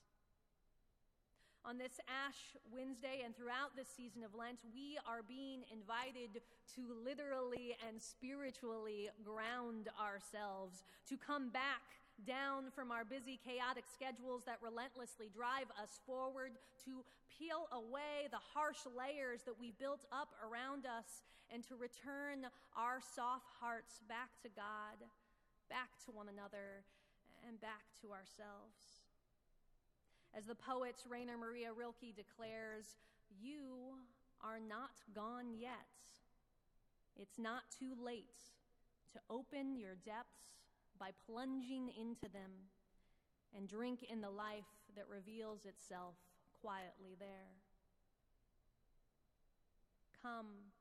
On 1.61 1.77
this 1.77 2.01
Ash 2.09 2.57
Wednesday 2.73 3.21
and 3.21 3.37
throughout 3.37 3.77
this 3.77 3.85
season 3.85 4.25
of 4.25 4.33
Lent, 4.33 4.57
we 4.73 4.97
are 5.05 5.21
being 5.21 5.61
invited 5.69 6.41
to 6.73 6.81
literally 7.05 7.77
and 7.85 8.01
spiritually 8.01 9.13
ground 9.21 9.93
ourselves, 9.93 10.81
to 11.05 11.21
come 11.21 11.53
back 11.53 11.85
down 12.25 12.73
from 12.73 12.89
our 12.89 13.05
busy, 13.05 13.37
chaotic 13.45 13.85
schedules 13.93 14.41
that 14.49 14.57
relentlessly 14.65 15.29
drive 15.29 15.69
us 15.77 16.01
forward, 16.09 16.57
to 16.81 17.05
peel 17.29 17.69
away 17.69 18.25
the 18.33 18.41
harsh 18.57 18.81
layers 18.97 19.45
that 19.45 19.57
we 19.61 19.69
built 19.77 20.01
up 20.09 20.33
around 20.41 20.89
us, 20.89 21.21
and 21.53 21.61
to 21.69 21.77
return 21.77 22.49
our 22.73 23.05
soft 23.13 23.53
hearts 23.61 24.01
back 24.09 24.33
to 24.41 24.49
God, 24.57 24.97
back 25.69 25.93
to 26.05 26.11
one 26.11 26.25
another, 26.25 26.81
and 27.45 27.61
back 27.61 27.85
to 28.01 28.09
ourselves. 28.09 29.00
As 30.37 30.45
the 30.45 30.55
poet 30.55 30.95
Rainer 31.09 31.37
Maria 31.37 31.73
Rilke 31.73 32.15
declares, 32.15 32.85
You 33.41 33.97
are 34.41 34.59
not 34.59 34.91
gone 35.13 35.53
yet. 35.57 35.71
It's 37.19 37.37
not 37.37 37.63
too 37.77 37.93
late 38.01 38.39
to 39.13 39.19
open 39.29 39.75
your 39.75 39.95
depths 40.05 40.61
by 40.97 41.09
plunging 41.27 41.89
into 41.99 42.31
them 42.31 42.51
and 43.55 43.67
drink 43.67 44.05
in 44.09 44.21
the 44.21 44.29
life 44.29 44.71
that 44.95 45.05
reveals 45.09 45.65
itself 45.65 46.15
quietly 46.61 47.15
there. 47.19 47.49
Come, 50.21 50.71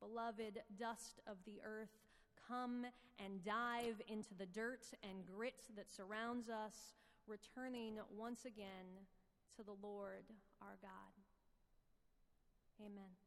beloved 0.00 0.62
dust 0.78 1.20
of 1.28 1.36
the 1.44 1.60
earth, 1.64 1.96
come 2.48 2.86
and 3.24 3.44
dive 3.44 4.00
into 4.08 4.34
the 4.36 4.46
dirt 4.46 4.86
and 5.02 5.24
grit 5.24 5.62
that 5.76 5.92
surrounds 5.92 6.48
us 6.48 6.74
returning 7.30 7.94
once 8.10 8.44
again 8.44 9.06
to 9.56 9.62
the 9.62 9.74
Lord 9.80 10.24
our 10.60 10.76
God. 10.82 11.14
Amen. 12.84 13.19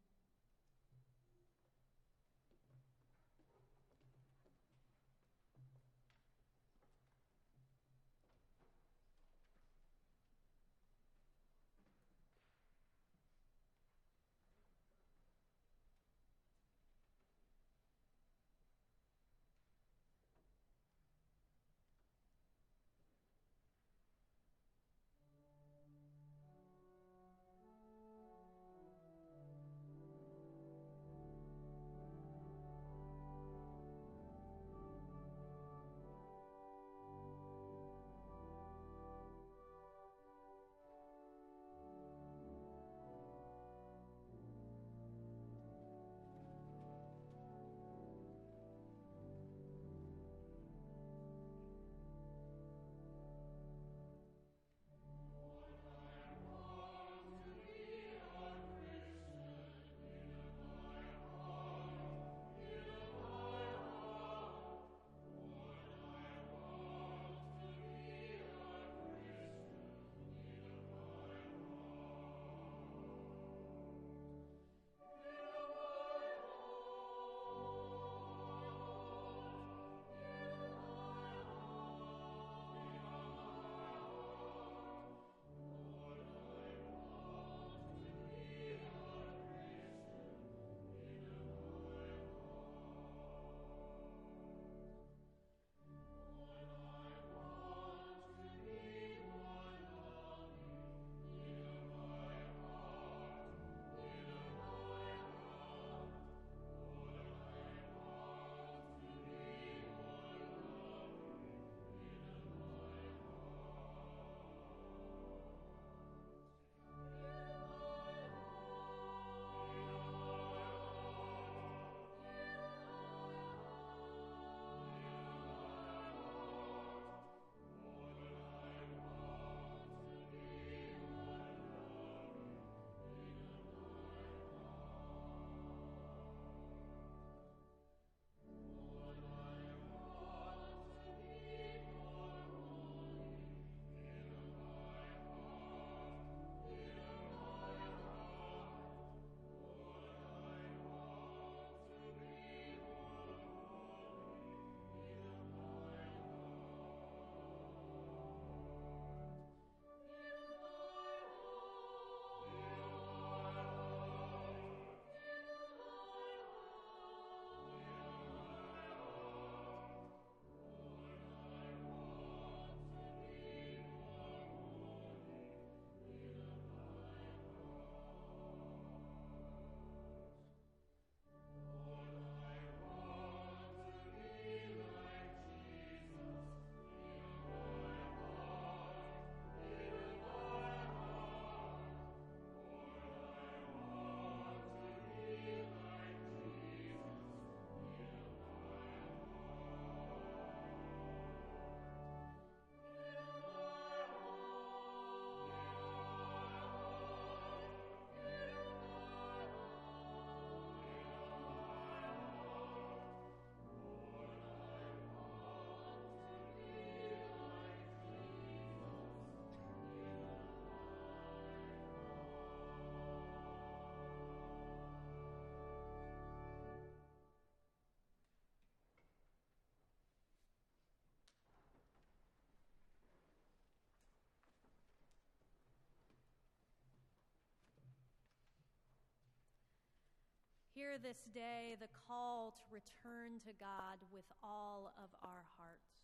Hear 240.73 240.97
this 240.97 241.21
day 241.35 241.77
the 241.79 241.93
call 242.09 242.57
to 242.57 242.65
return 242.73 243.37
to 243.45 243.53
God 243.61 244.01
with 244.11 244.25
all 244.41 244.89
of 244.97 245.13
our 245.21 245.45
hearts. 245.61 246.01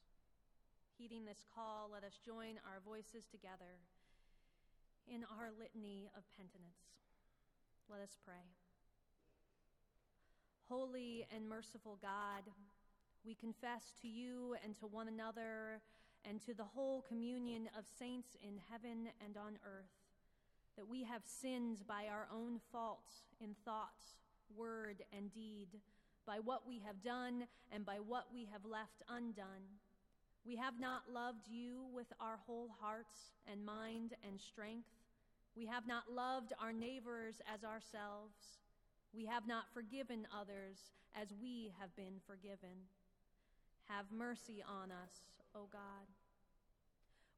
Heeding 0.94 1.26
this 1.26 1.42
call, 1.56 1.90
let 1.92 2.04
us 2.04 2.22
join 2.24 2.62
our 2.70 2.78
voices 2.86 3.26
together 3.26 3.82
in 5.10 5.26
our 5.26 5.50
litany 5.58 6.12
of 6.16 6.22
penitence. 6.38 6.86
Let 7.90 8.00
us 8.02 8.14
pray. 8.24 8.46
Holy 10.70 11.26
and 11.34 11.50
merciful 11.50 11.98
God, 12.00 12.46
we 13.26 13.34
confess 13.34 13.98
to 14.04 14.08
you 14.08 14.56
and 14.64 14.78
to 14.78 14.86
one 14.86 15.08
another 15.08 15.82
and 16.30 16.40
to 16.46 16.54
the 16.54 16.78
whole 16.78 17.02
communion 17.02 17.70
of 17.76 17.86
saints 17.98 18.38
in 18.46 18.62
heaven 18.70 19.10
and 19.26 19.36
on 19.36 19.58
earth 19.66 19.98
that 20.78 20.88
we 20.88 21.06
have 21.06 21.24
sinned 21.26 21.82
by 21.88 22.06
our 22.06 22.28
own 22.32 22.60
faults 22.72 23.26
in 23.42 23.56
thought, 23.66 24.14
word, 24.56 25.04
and 25.16 25.32
deed, 25.34 25.68
by 26.26 26.38
what 26.44 26.68
we 26.68 26.82
have 26.86 27.02
done 27.04 27.46
and 27.72 27.86
by 27.86 27.96
what 27.96 28.26
we 28.34 28.48
have 28.52 28.66
left 28.66 29.02
undone. 29.10 29.66
We 30.46 30.56
have 30.56 30.80
not 30.80 31.04
loved 31.14 31.48
you 31.48 31.86
with 31.94 32.08
our 32.20 32.40
whole 32.46 32.70
hearts 32.80 33.34
and 33.52 33.66
mind 33.66 34.14
and 34.28 34.40
strength. 34.40 34.88
We 35.56 35.66
have 35.66 35.88
not 35.88 36.04
loved 36.14 36.54
our 36.62 36.72
neighbors 36.72 37.36
as 37.52 37.64
ourselves. 37.64 38.60
We 39.14 39.26
have 39.26 39.48
not 39.48 39.66
forgiven 39.74 40.28
others 40.34 40.78
as 41.20 41.34
we 41.42 41.74
have 41.80 41.96
been 41.96 42.22
forgiven. 42.26 42.88
Have 43.88 44.06
mercy 44.16 44.64
on 44.68 44.92
us, 44.92 45.12
O 45.56 45.68
God. 45.72 46.08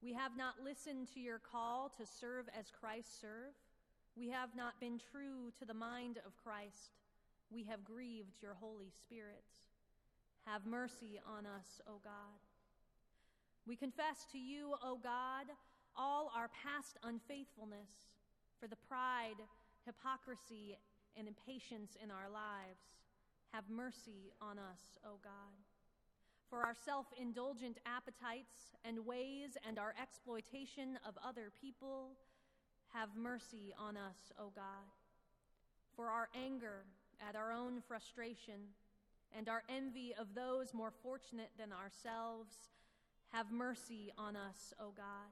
We 0.02 0.14
have 0.14 0.36
not 0.36 0.56
listened 0.64 1.08
to 1.14 1.20
your 1.20 1.40
call 1.40 1.90
to 1.98 2.06
serve 2.06 2.50
as 2.58 2.72
Christ 2.72 3.22
served. 3.22 3.71
We 4.16 4.30
have 4.30 4.56
not 4.56 4.80
been 4.80 5.00
true 5.12 5.52
to 5.60 5.66
the 5.66 5.74
mind 5.74 6.20
of 6.26 6.36
Christ. 6.44 7.00
We 7.50 7.64
have 7.64 7.84
grieved 7.84 8.42
your 8.42 8.56
Holy 8.60 8.92
Spirit. 9.04 9.46
Have 10.46 10.66
mercy 10.66 11.20
on 11.26 11.46
us, 11.46 11.82
O 11.88 12.00
God. 12.04 12.40
We 13.66 13.76
confess 13.76 14.26
to 14.32 14.38
you, 14.38 14.76
O 14.84 15.00
God, 15.02 15.46
all 15.96 16.32
our 16.36 16.50
past 16.50 16.98
unfaithfulness 17.04 17.90
for 18.60 18.68
the 18.68 18.76
pride, 18.88 19.40
hypocrisy, 19.86 20.78
and 21.16 21.28
impatience 21.28 21.98
in 22.02 22.12
our 22.12 22.30
lives. 22.30 22.84
Have 23.54 23.70
mercy 23.70 24.32
on 24.42 24.58
us, 24.58 24.98
O 25.06 25.20
God. 25.24 25.56
For 26.50 26.60
our 26.60 26.76
self 26.86 27.08
indulgent 27.20 27.78
appetites 27.86 28.76
and 28.84 29.06
ways 29.06 29.58
and 29.68 29.80
our 29.80 29.94
exploitation 30.02 31.00
of 31.08 31.16
other 31.26 31.52
people, 31.62 32.18
have 32.94 33.10
mercy 33.16 33.74
on 33.80 33.98
us, 33.98 34.32
O 34.40 34.52
God. 34.56 34.92
For 35.96 36.08
our 36.08 36.30
anger 36.36 36.84
at 37.28 37.36
our 37.36 37.52
own 37.52 37.82
frustration 37.88 38.76
and 39.38 39.48
our 39.48 39.64
envy 39.70 40.14
of 40.20 40.36
those 40.36 40.74
more 40.74 40.92
fortunate 41.04 41.52
than 41.58 41.72
ourselves, 41.72 42.54
have 43.32 43.52
mercy 43.52 44.12
on 44.18 44.36
us, 44.36 44.74
O 44.80 44.92
God. 44.96 45.32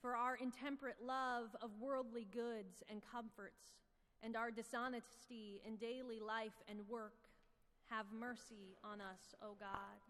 For 0.00 0.16
our 0.16 0.36
intemperate 0.36 1.02
love 1.04 1.54
of 1.60 1.70
worldly 1.78 2.26
goods 2.32 2.82
and 2.88 3.02
comforts, 3.12 3.76
and 4.22 4.36
our 4.36 4.50
dishonesty 4.50 5.60
in 5.66 5.76
daily 5.76 6.20
life 6.20 6.56
and 6.68 6.88
work, 6.88 7.28
have 7.90 8.06
mercy 8.18 8.76
on 8.84 9.00
us, 9.00 9.34
O 9.42 9.56
God. 9.58 10.00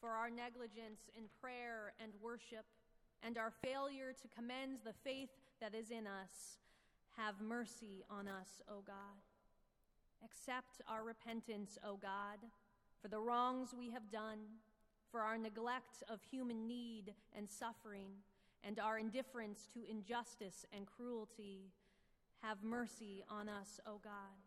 For 0.00 0.10
our 0.10 0.30
negligence 0.30 1.10
in 1.16 1.24
prayer 1.40 1.94
and 2.02 2.12
worship, 2.22 2.66
and 3.24 3.38
our 3.38 3.52
failure 3.62 4.12
to 4.12 4.28
commend 4.28 4.78
the 4.84 4.92
faith 5.04 5.30
that 5.60 5.74
is 5.74 5.90
in 5.90 6.06
us, 6.06 6.58
have 7.16 7.40
mercy 7.40 8.04
on 8.10 8.26
us, 8.26 8.62
O 8.68 8.82
God. 8.86 9.22
Accept 10.24 10.80
our 10.88 11.04
repentance, 11.04 11.78
O 11.84 11.96
God, 11.96 12.38
for 13.00 13.08
the 13.08 13.20
wrongs 13.20 13.74
we 13.76 13.90
have 13.90 14.10
done 14.10 14.38
for 15.12 15.20
our 15.20 15.36
neglect 15.36 16.02
of 16.08 16.20
human 16.30 16.66
need 16.66 17.12
and 17.36 17.48
suffering, 17.48 18.08
and 18.64 18.78
our 18.78 18.98
indifference 18.98 19.68
to 19.74 19.80
injustice 19.88 20.64
and 20.74 20.86
cruelty. 20.86 21.70
Have 22.42 22.64
mercy 22.64 23.22
on 23.28 23.48
us, 23.48 23.78
O 23.86 24.00
God. 24.02 24.40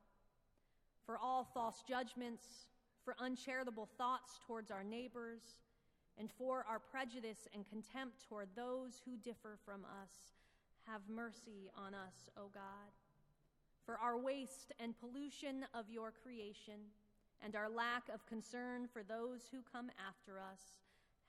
For 1.05 1.17
all 1.17 1.47
false 1.53 1.83
judgments, 1.87 2.65
for 3.03 3.15
uncharitable 3.19 3.87
thoughts 3.97 4.39
towards 4.47 4.71
our 4.71 4.83
neighbors, 4.83 5.41
and 6.17 6.29
for 6.31 6.65
our 6.69 6.79
prejudice 6.79 7.47
and 7.53 7.67
contempt 7.67 8.27
toward 8.27 8.47
those 8.55 9.01
who 9.05 9.17
differ 9.17 9.57
from 9.65 9.85
us, 10.03 10.33
have 10.87 11.01
mercy 11.09 11.69
on 11.77 11.93
us, 11.93 12.29
O 12.37 12.49
God. 12.53 12.93
For 13.85 13.97
our 13.97 14.17
waste 14.17 14.71
and 14.79 14.97
pollution 14.99 15.65
of 15.73 15.89
your 15.89 16.11
creation, 16.23 16.89
and 17.43 17.55
our 17.55 17.69
lack 17.69 18.07
of 18.13 18.25
concern 18.25 18.87
for 18.91 19.03
those 19.03 19.41
who 19.51 19.59
come 19.71 19.91
after 19.99 20.39
us, 20.39 20.79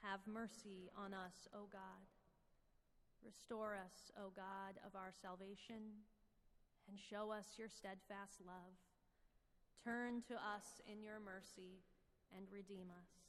have 0.03 0.21
mercy 0.27 0.89
on 0.97 1.13
us, 1.13 1.49
O 1.55 1.67
God. 1.73 2.07
Restore 3.25 3.75
us, 3.75 4.13
O 4.17 4.31
God, 4.37 4.79
of 4.87 4.95
our 4.95 5.11
salvation, 5.11 6.05
and 6.89 6.99
show 6.99 7.33
us 7.33 7.59
your 7.59 7.69
steadfast 7.69 8.39
love. 8.47 8.79
Turn 9.83 10.23
to 10.29 10.35
us 10.35 10.81
in 10.91 11.03
your 11.03 11.19
mercy 11.19 11.83
and 12.37 12.47
redeem 12.53 12.87
us. 12.91 13.26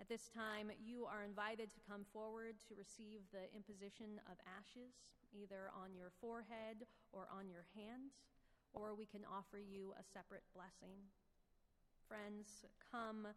At 0.00 0.08
this 0.08 0.28
time, 0.32 0.70
you 0.82 1.06
are 1.06 1.22
invited 1.22 1.70
to 1.72 1.86
come 1.88 2.04
forward 2.12 2.56
to 2.68 2.74
receive 2.74 3.22
the 3.30 3.48
imposition 3.54 4.20
of 4.30 4.40
ashes, 4.44 4.92
either 5.32 5.70
on 5.72 5.94
your 5.94 6.10
forehead 6.20 6.84
or 7.12 7.28
on 7.32 7.48
your 7.48 7.64
hands 7.76 8.22
or 8.74 8.94
we 8.94 9.06
can 9.06 9.22
offer 9.28 9.58
you 9.58 9.92
a 9.98 10.04
separate 10.12 10.44
blessing. 10.54 10.96
Friends, 12.08 12.64
come, 12.90 13.28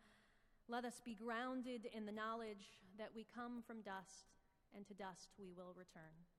let 0.68 0.86
us 0.86 1.01
be 1.03 1.16
grounded 1.16 1.88
in 1.93 2.06
the 2.06 2.12
knowledge 2.12 2.80
that 2.97 3.12
we 3.16 3.26
come 3.36 3.64
from 3.66 3.82
dust, 3.82 4.32
and 4.76 4.88
to 4.88 4.93
dust 4.93 5.36
we 5.39 5.51
will 5.51 5.74
return. 5.76 6.35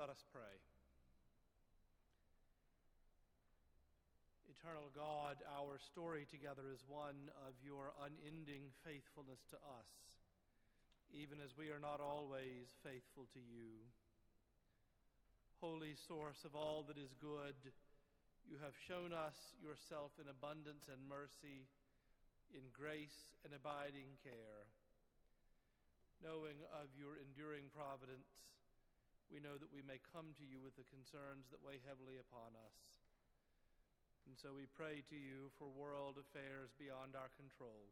Let 0.00 0.08
us 0.08 0.24
pray. 0.32 0.56
Eternal 4.48 4.88
God, 4.96 5.36
our 5.44 5.76
story 5.92 6.24
together 6.24 6.72
is 6.72 6.80
one 6.88 7.28
of 7.44 7.52
your 7.60 7.92
unending 8.00 8.72
faithfulness 8.80 9.44
to 9.52 9.60
us, 9.60 9.92
even 11.12 11.36
as 11.44 11.52
we 11.52 11.68
are 11.68 11.84
not 11.84 12.00
always 12.00 12.72
faithful 12.80 13.28
to 13.36 13.44
you. 13.44 13.76
Holy 15.60 15.92
source 16.08 16.48
of 16.48 16.56
all 16.56 16.80
that 16.88 16.96
is 16.96 17.12
good, 17.20 17.60
you 18.48 18.56
have 18.64 18.72
shown 18.88 19.12
us 19.12 19.36
yourself 19.60 20.16
in 20.16 20.32
abundance 20.32 20.88
and 20.88 21.12
mercy, 21.12 21.68
in 22.56 22.64
grace 22.72 23.36
and 23.44 23.52
abiding 23.52 24.16
care. 24.24 24.64
Knowing 26.24 26.56
of 26.72 26.88
your 26.96 27.20
enduring 27.20 27.68
providence, 27.76 28.32
we 29.30 29.38
know 29.38 29.54
that 29.54 29.70
we 29.70 29.86
may 29.86 30.02
come 30.10 30.34
to 30.36 30.46
you 30.46 30.58
with 30.58 30.74
the 30.74 30.86
concerns 30.90 31.46
that 31.54 31.62
weigh 31.62 31.78
heavily 31.86 32.18
upon 32.18 32.50
us. 32.66 32.76
And 34.26 34.34
so 34.34 34.54
we 34.54 34.66
pray 34.66 35.06
to 35.06 35.18
you 35.18 35.54
for 35.54 35.70
world 35.70 36.18
affairs 36.18 36.74
beyond 36.76 37.14
our 37.14 37.30
control, 37.38 37.90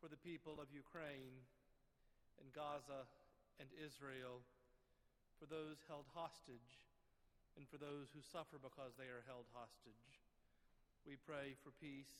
for 0.00 0.12
the 0.12 0.20
people 0.20 0.60
of 0.60 0.68
Ukraine 0.68 1.40
and 2.40 2.52
Gaza 2.52 3.08
and 3.56 3.68
Israel, 3.80 4.44
for 5.40 5.48
those 5.48 5.80
held 5.88 6.04
hostage, 6.12 6.80
and 7.56 7.64
for 7.68 7.80
those 7.80 8.12
who 8.12 8.20
suffer 8.20 8.60
because 8.60 8.92
they 9.00 9.08
are 9.08 9.24
held 9.24 9.48
hostage. 9.56 10.20
We 11.08 11.16
pray 11.16 11.56
for 11.64 11.72
peace, 11.80 12.12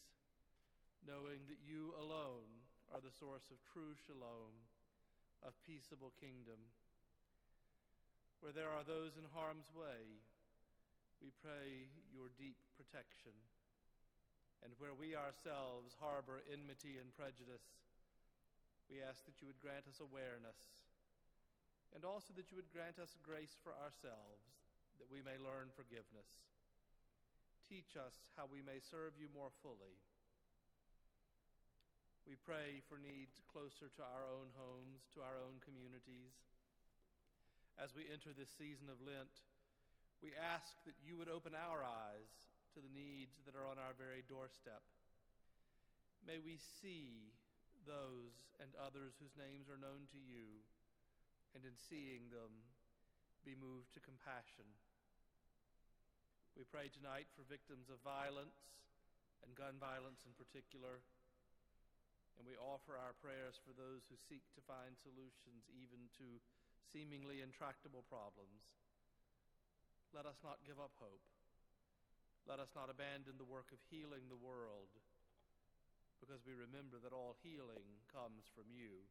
knowing 1.05 1.45
that 1.53 1.61
you 1.61 1.93
alone 2.01 2.49
are 2.89 3.05
the 3.05 3.13
source 3.13 3.45
of 3.53 3.61
true 3.73 3.93
shalom, 4.09 4.57
of 5.45 5.53
peaceable 5.69 6.17
kingdom. 6.17 6.57
Where 8.41 8.55
there 8.55 8.71
are 8.71 8.87
those 8.87 9.17
in 9.17 9.27
harm's 9.33 9.69
way, 9.73 10.23
we 11.21 11.33
pray 11.41 11.89
your 12.13 12.29
deep 12.37 12.61
protection. 12.77 13.35
And 14.65 14.73
where 14.81 14.97
we 14.97 15.17
ourselves 15.17 15.97
harbor 16.01 16.43
enmity 16.49 16.97
and 17.01 17.13
prejudice, 17.15 17.65
we 18.89 19.03
ask 19.03 19.25
that 19.27 19.39
you 19.43 19.47
would 19.51 19.61
grant 19.61 19.89
us 19.89 19.99
awareness 19.99 20.59
and 21.95 22.05
also 22.05 22.35
that 22.37 22.53
you 22.53 22.61
would 22.61 22.73
grant 22.75 22.99
us 22.99 23.15
grace 23.25 23.57
for 23.65 23.73
ourselves 23.81 24.45
that 24.99 25.09
we 25.13 25.25
may 25.25 25.37
learn 25.41 25.73
forgiveness. 25.77 26.29
Teach 27.69 27.97
us 27.97 28.15
how 28.37 28.49
we 28.49 28.65
may 28.65 28.81
serve 28.81 29.17
you 29.19 29.33
more 29.33 29.53
fully. 29.61 29.97
We 32.29 32.37
pray 32.43 32.83
for 32.91 32.99
needs 32.99 33.39
closer 33.49 33.87
to 33.87 34.03
our 34.03 34.25
own 34.27 34.51
homes, 34.59 35.07
to 35.15 35.23
our 35.23 35.39
own 35.39 35.63
communities. 35.63 36.35
As 37.77 37.93
we 37.93 38.09
enter 38.09 38.33
this 38.33 38.49
season 38.57 38.89
of 38.89 39.05
Lent, 39.05 39.37
we 40.25 40.33
ask 40.33 40.73
that 40.89 40.97
you 41.05 41.21
would 41.21 41.29
open 41.29 41.53
our 41.53 41.85
eyes 41.85 42.33
to 42.73 42.81
the 42.81 42.89
needs 42.97 43.37
that 43.45 43.53
are 43.53 43.69
on 43.69 43.77
our 43.77 43.93
very 44.01 44.25
doorstep. 44.25 44.81
May 46.25 46.41
we 46.41 46.57
see 46.81 47.37
those 47.85 48.33
and 48.65 48.73
others 48.81 49.13
whose 49.21 49.37
names 49.37 49.69
are 49.69 49.77
known 49.77 50.09
to 50.09 50.17
you, 50.17 50.65
and 51.53 51.69
in 51.69 51.77
seeing 51.77 52.33
them, 52.33 52.65
be 53.45 53.53
moved 53.53 53.93
to 53.93 54.01
compassion. 54.01 54.65
We 56.57 56.65
pray 56.65 56.89
tonight 56.89 57.29
for 57.37 57.45
victims 57.45 57.93
of 57.93 58.01
violence 58.01 58.57
and 59.45 59.53
gun 59.53 59.77
violence 59.77 60.25
in 60.25 60.33
particular, 60.41 61.05
and 62.41 62.49
we 62.49 62.57
offer 62.57 62.97
our 62.97 63.13
prayers 63.21 63.61
for 63.61 63.77
those 63.77 64.09
who 64.09 64.17
seek 64.17 64.49
to 64.57 64.65
find 64.65 64.97
solutions 64.97 65.69
even 65.77 66.09
to 66.17 66.41
seemingly 66.93 67.43
intractable 67.43 68.05
problems. 68.07 68.63
Let 70.15 70.27
us 70.27 70.39
not 70.41 70.63
give 70.65 70.79
up 70.79 70.95
hope. 70.97 71.25
Let 72.47 72.63
us 72.63 72.71
not 72.79 72.93
abandon 72.93 73.37
the 73.37 73.49
work 73.49 73.75
of 73.75 73.83
healing 73.91 74.31
the 74.31 74.39
world 74.39 74.95
because 76.23 76.41
we 76.47 76.57
remember 76.57 76.97
that 77.03 77.13
all 77.13 77.37
healing 77.45 77.87
comes 78.09 78.49
from 78.57 78.71
you. 78.73 79.05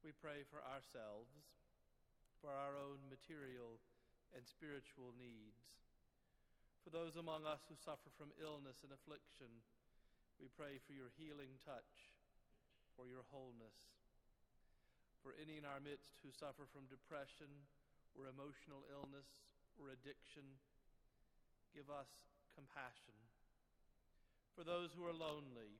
We 0.00 0.14
pray 0.14 0.46
for 0.48 0.62
ourselves, 0.62 1.34
for 2.40 2.54
our 2.54 2.78
own 2.78 3.02
material 3.10 3.82
and 4.32 4.46
spiritual 4.46 5.12
needs. 5.18 5.76
For 6.86 6.94
those 6.94 7.18
among 7.18 7.44
us 7.44 7.66
who 7.68 7.76
suffer 7.76 8.08
from 8.16 8.32
illness 8.38 8.80
and 8.86 8.94
affliction, 8.94 9.50
we 10.38 10.48
pray 10.54 10.78
for 10.86 10.94
your 10.94 11.10
healing 11.18 11.58
touch, 11.66 12.14
for 12.94 13.10
your 13.10 13.26
wholeness. 13.28 13.97
For 15.28 15.36
any 15.44 15.60
in 15.60 15.68
our 15.68 15.84
midst 15.84 16.16
who 16.24 16.32
suffer 16.32 16.64
from 16.72 16.88
depression, 16.88 17.52
or 18.16 18.32
emotional 18.32 18.80
illness 18.88 19.28
or 19.76 19.92
addiction, 19.92 20.56
give 21.76 21.92
us 21.92 22.08
compassion. 22.56 23.12
For 24.56 24.64
those 24.64 24.88
who 24.96 25.04
are 25.04 25.12
lonely, 25.12 25.76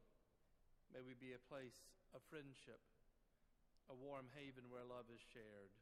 may 0.93 1.01
we 1.01 1.17
be 1.17 1.33
a 1.33 1.49
place 1.49 1.81
of 2.13 2.21
friendship, 2.29 2.77
a 3.89 3.97
warm 3.97 4.29
haven 4.37 4.69
where 4.69 4.85
love 4.85 5.09
is 5.09 5.25
shared. 5.33 5.73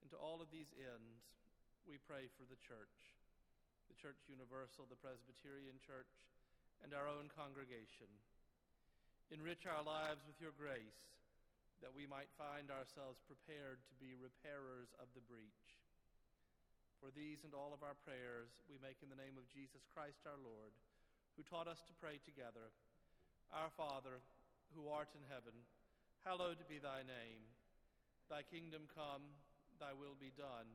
And 0.00 0.08
to 0.08 0.16
all 0.16 0.40
of 0.40 0.48
these 0.48 0.72
ends, 0.80 1.20
we 1.84 2.00
pray 2.08 2.32
for 2.40 2.48
the 2.48 2.56
church, 2.64 2.96
the 3.92 4.00
Church 4.00 4.24
Universal, 4.24 4.88
the 4.88 5.04
Presbyterian 5.04 5.76
Church, 5.84 6.16
and 6.80 6.96
our 6.96 7.04
own 7.04 7.28
congregation. 7.36 8.08
Enrich 9.28 9.68
our 9.68 9.84
lives 9.84 10.24
with 10.24 10.40
your 10.40 10.56
grace 10.56 11.19
that 11.80 11.96
we 11.96 12.04
might 12.04 12.28
find 12.36 12.68
ourselves 12.68 13.24
prepared 13.24 13.80
to 13.88 13.94
be 13.96 14.12
repairers 14.16 14.92
of 15.00 15.08
the 15.16 15.24
breach. 15.24 15.64
For 17.00 17.08
these 17.16 17.40
and 17.48 17.56
all 17.56 17.72
of 17.72 17.80
our 17.80 17.96
prayers 18.04 18.52
we 18.68 18.76
make 18.84 19.00
in 19.00 19.08
the 19.08 19.16
name 19.16 19.40
of 19.40 19.48
Jesus 19.48 19.88
Christ 19.96 20.20
our 20.28 20.36
Lord, 20.36 20.76
who 21.34 21.42
taught 21.48 21.68
us 21.68 21.80
to 21.88 21.96
pray 21.96 22.20
together. 22.20 22.68
Our 23.48 23.72
Father, 23.72 24.20
who 24.76 24.92
art 24.92 25.08
in 25.16 25.24
heaven, 25.32 25.56
hallowed 26.20 26.60
be 26.68 26.76
thy 26.76 27.00
name. 27.08 27.40
Thy 28.28 28.44
kingdom 28.44 28.84
come, 28.92 29.24
thy 29.80 29.96
will 29.96 30.14
be 30.20 30.36
done, 30.36 30.68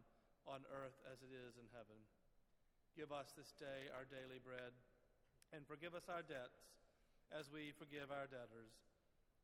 on 0.50 0.66
earth 0.74 0.98
as 1.06 1.22
it 1.22 1.30
is 1.30 1.62
in 1.62 1.70
heaven. 1.78 1.98
Give 2.98 3.14
us 3.14 3.30
this 3.38 3.54
day 3.62 3.94
our 3.94 4.10
daily 4.10 4.42
bread, 4.42 4.74
and 5.54 5.62
forgive 5.70 5.94
us 5.94 6.10
our 6.10 6.26
debts 6.26 6.66
as 7.30 7.54
we 7.54 7.70
forgive 7.78 8.10
our 8.10 8.26
debtors 8.26 8.74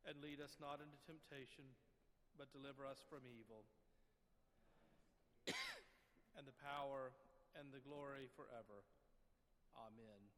and 0.08 0.18
lead 0.24 0.42
us 0.42 0.58
not 0.58 0.82
into 0.82 0.98
temptation, 1.06 1.66
but 2.38 2.50
deliver 2.56 2.88
us 2.88 3.04
from 3.12 3.22
evil. 3.28 3.68
and 6.38 6.48
the 6.48 6.58
power 6.64 7.14
and 7.60 7.70
the 7.70 7.84
glory 7.84 8.32
forever. 8.34 8.82
Amen. 9.76 10.31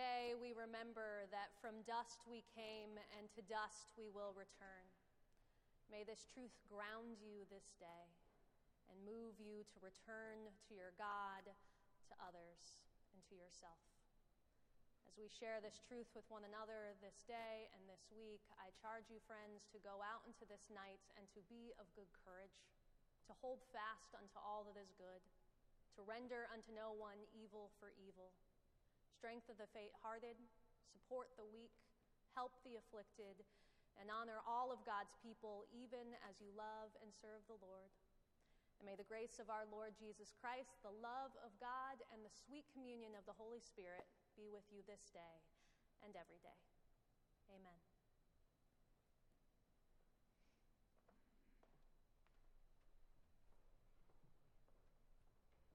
Today 0.00 0.32
we 0.32 0.56
remember 0.56 1.28
that 1.28 1.52
from 1.60 1.84
dust 1.84 2.24
we 2.24 2.40
came 2.56 2.96
and 3.20 3.28
to 3.36 3.44
dust 3.44 3.92
we 4.00 4.08
will 4.08 4.32
return. 4.32 4.88
May 5.92 6.08
this 6.08 6.24
truth 6.24 6.56
ground 6.72 7.20
you 7.20 7.44
this 7.52 7.76
day 7.76 8.08
and 8.88 8.96
move 9.04 9.36
you 9.36 9.60
to 9.60 9.76
return 9.84 10.48
to 10.56 10.72
your 10.72 10.96
God, 10.96 11.44
to 11.44 12.14
others, 12.16 12.80
and 13.12 13.20
to 13.28 13.36
yourself. 13.36 13.76
As 15.04 15.20
we 15.20 15.28
share 15.28 15.60
this 15.60 15.76
truth 15.84 16.08
with 16.16 16.24
one 16.32 16.48
another 16.48 16.96
this 17.04 17.20
day 17.28 17.68
and 17.76 17.84
this 17.84 18.08
week, 18.08 18.40
I 18.56 18.72
charge 18.80 19.12
you, 19.12 19.20
friends, 19.28 19.68
to 19.68 19.84
go 19.84 20.00
out 20.00 20.24
into 20.24 20.48
this 20.48 20.72
night 20.72 21.04
and 21.20 21.28
to 21.36 21.44
be 21.52 21.76
of 21.76 21.84
good 21.92 22.08
courage, 22.24 22.56
to 23.28 23.36
hold 23.44 23.60
fast 23.68 24.16
unto 24.16 24.40
all 24.40 24.64
that 24.64 24.80
is 24.80 24.96
good, 24.96 25.20
to 26.00 26.08
render 26.08 26.48
unto 26.48 26.72
no 26.72 26.88
one 26.96 27.20
evil 27.36 27.68
for 27.76 27.92
evil 28.00 28.32
strengthen 29.20 29.60
the 29.60 29.68
faint 29.76 29.92
hearted, 30.00 30.40
support 30.88 31.28
the 31.36 31.44
weak, 31.52 31.76
help 32.32 32.56
the 32.64 32.80
afflicted, 32.80 33.44
and 34.00 34.08
honor 34.08 34.40
all 34.48 34.72
of 34.72 34.80
God's 34.88 35.12
people, 35.20 35.68
even 35.76 36.16
as 36.24 36.40
you 36.40 36.48
love 36.56 36.88
and 37.04 37.12
serve 37.12 37.44
the 37.44 37.60
Lord. 37.60 37.92
And 38.80 38.88
may 38.88 38.96
the 38.96 39.04
grace 39.04 39.36
of 39.36 39.52
our 39.52 39.68
Lord 39.68 39.92
Jesus 40.00 40.32
Christ, 40.40 40.80
the 40.80 40.96
love 41.04 41.36
of 41.44 41.52
God, 41.60 42.00
and 42.16 42.24
the 42.24 42.32
sweet 42.32 42.64
communion 42.72 43.12
of 43.12 43.28
the 43.28 43.36
Holy 43.36 43.60
Spirit 43.60 44.08
be 44.40 44.48
with 44.48 44.64
you 44.72 44.80
this 44.88 45.12
day 45.12 45.36
and 46.00 46.16
every 46.16 46.40
day. 46.40 46.56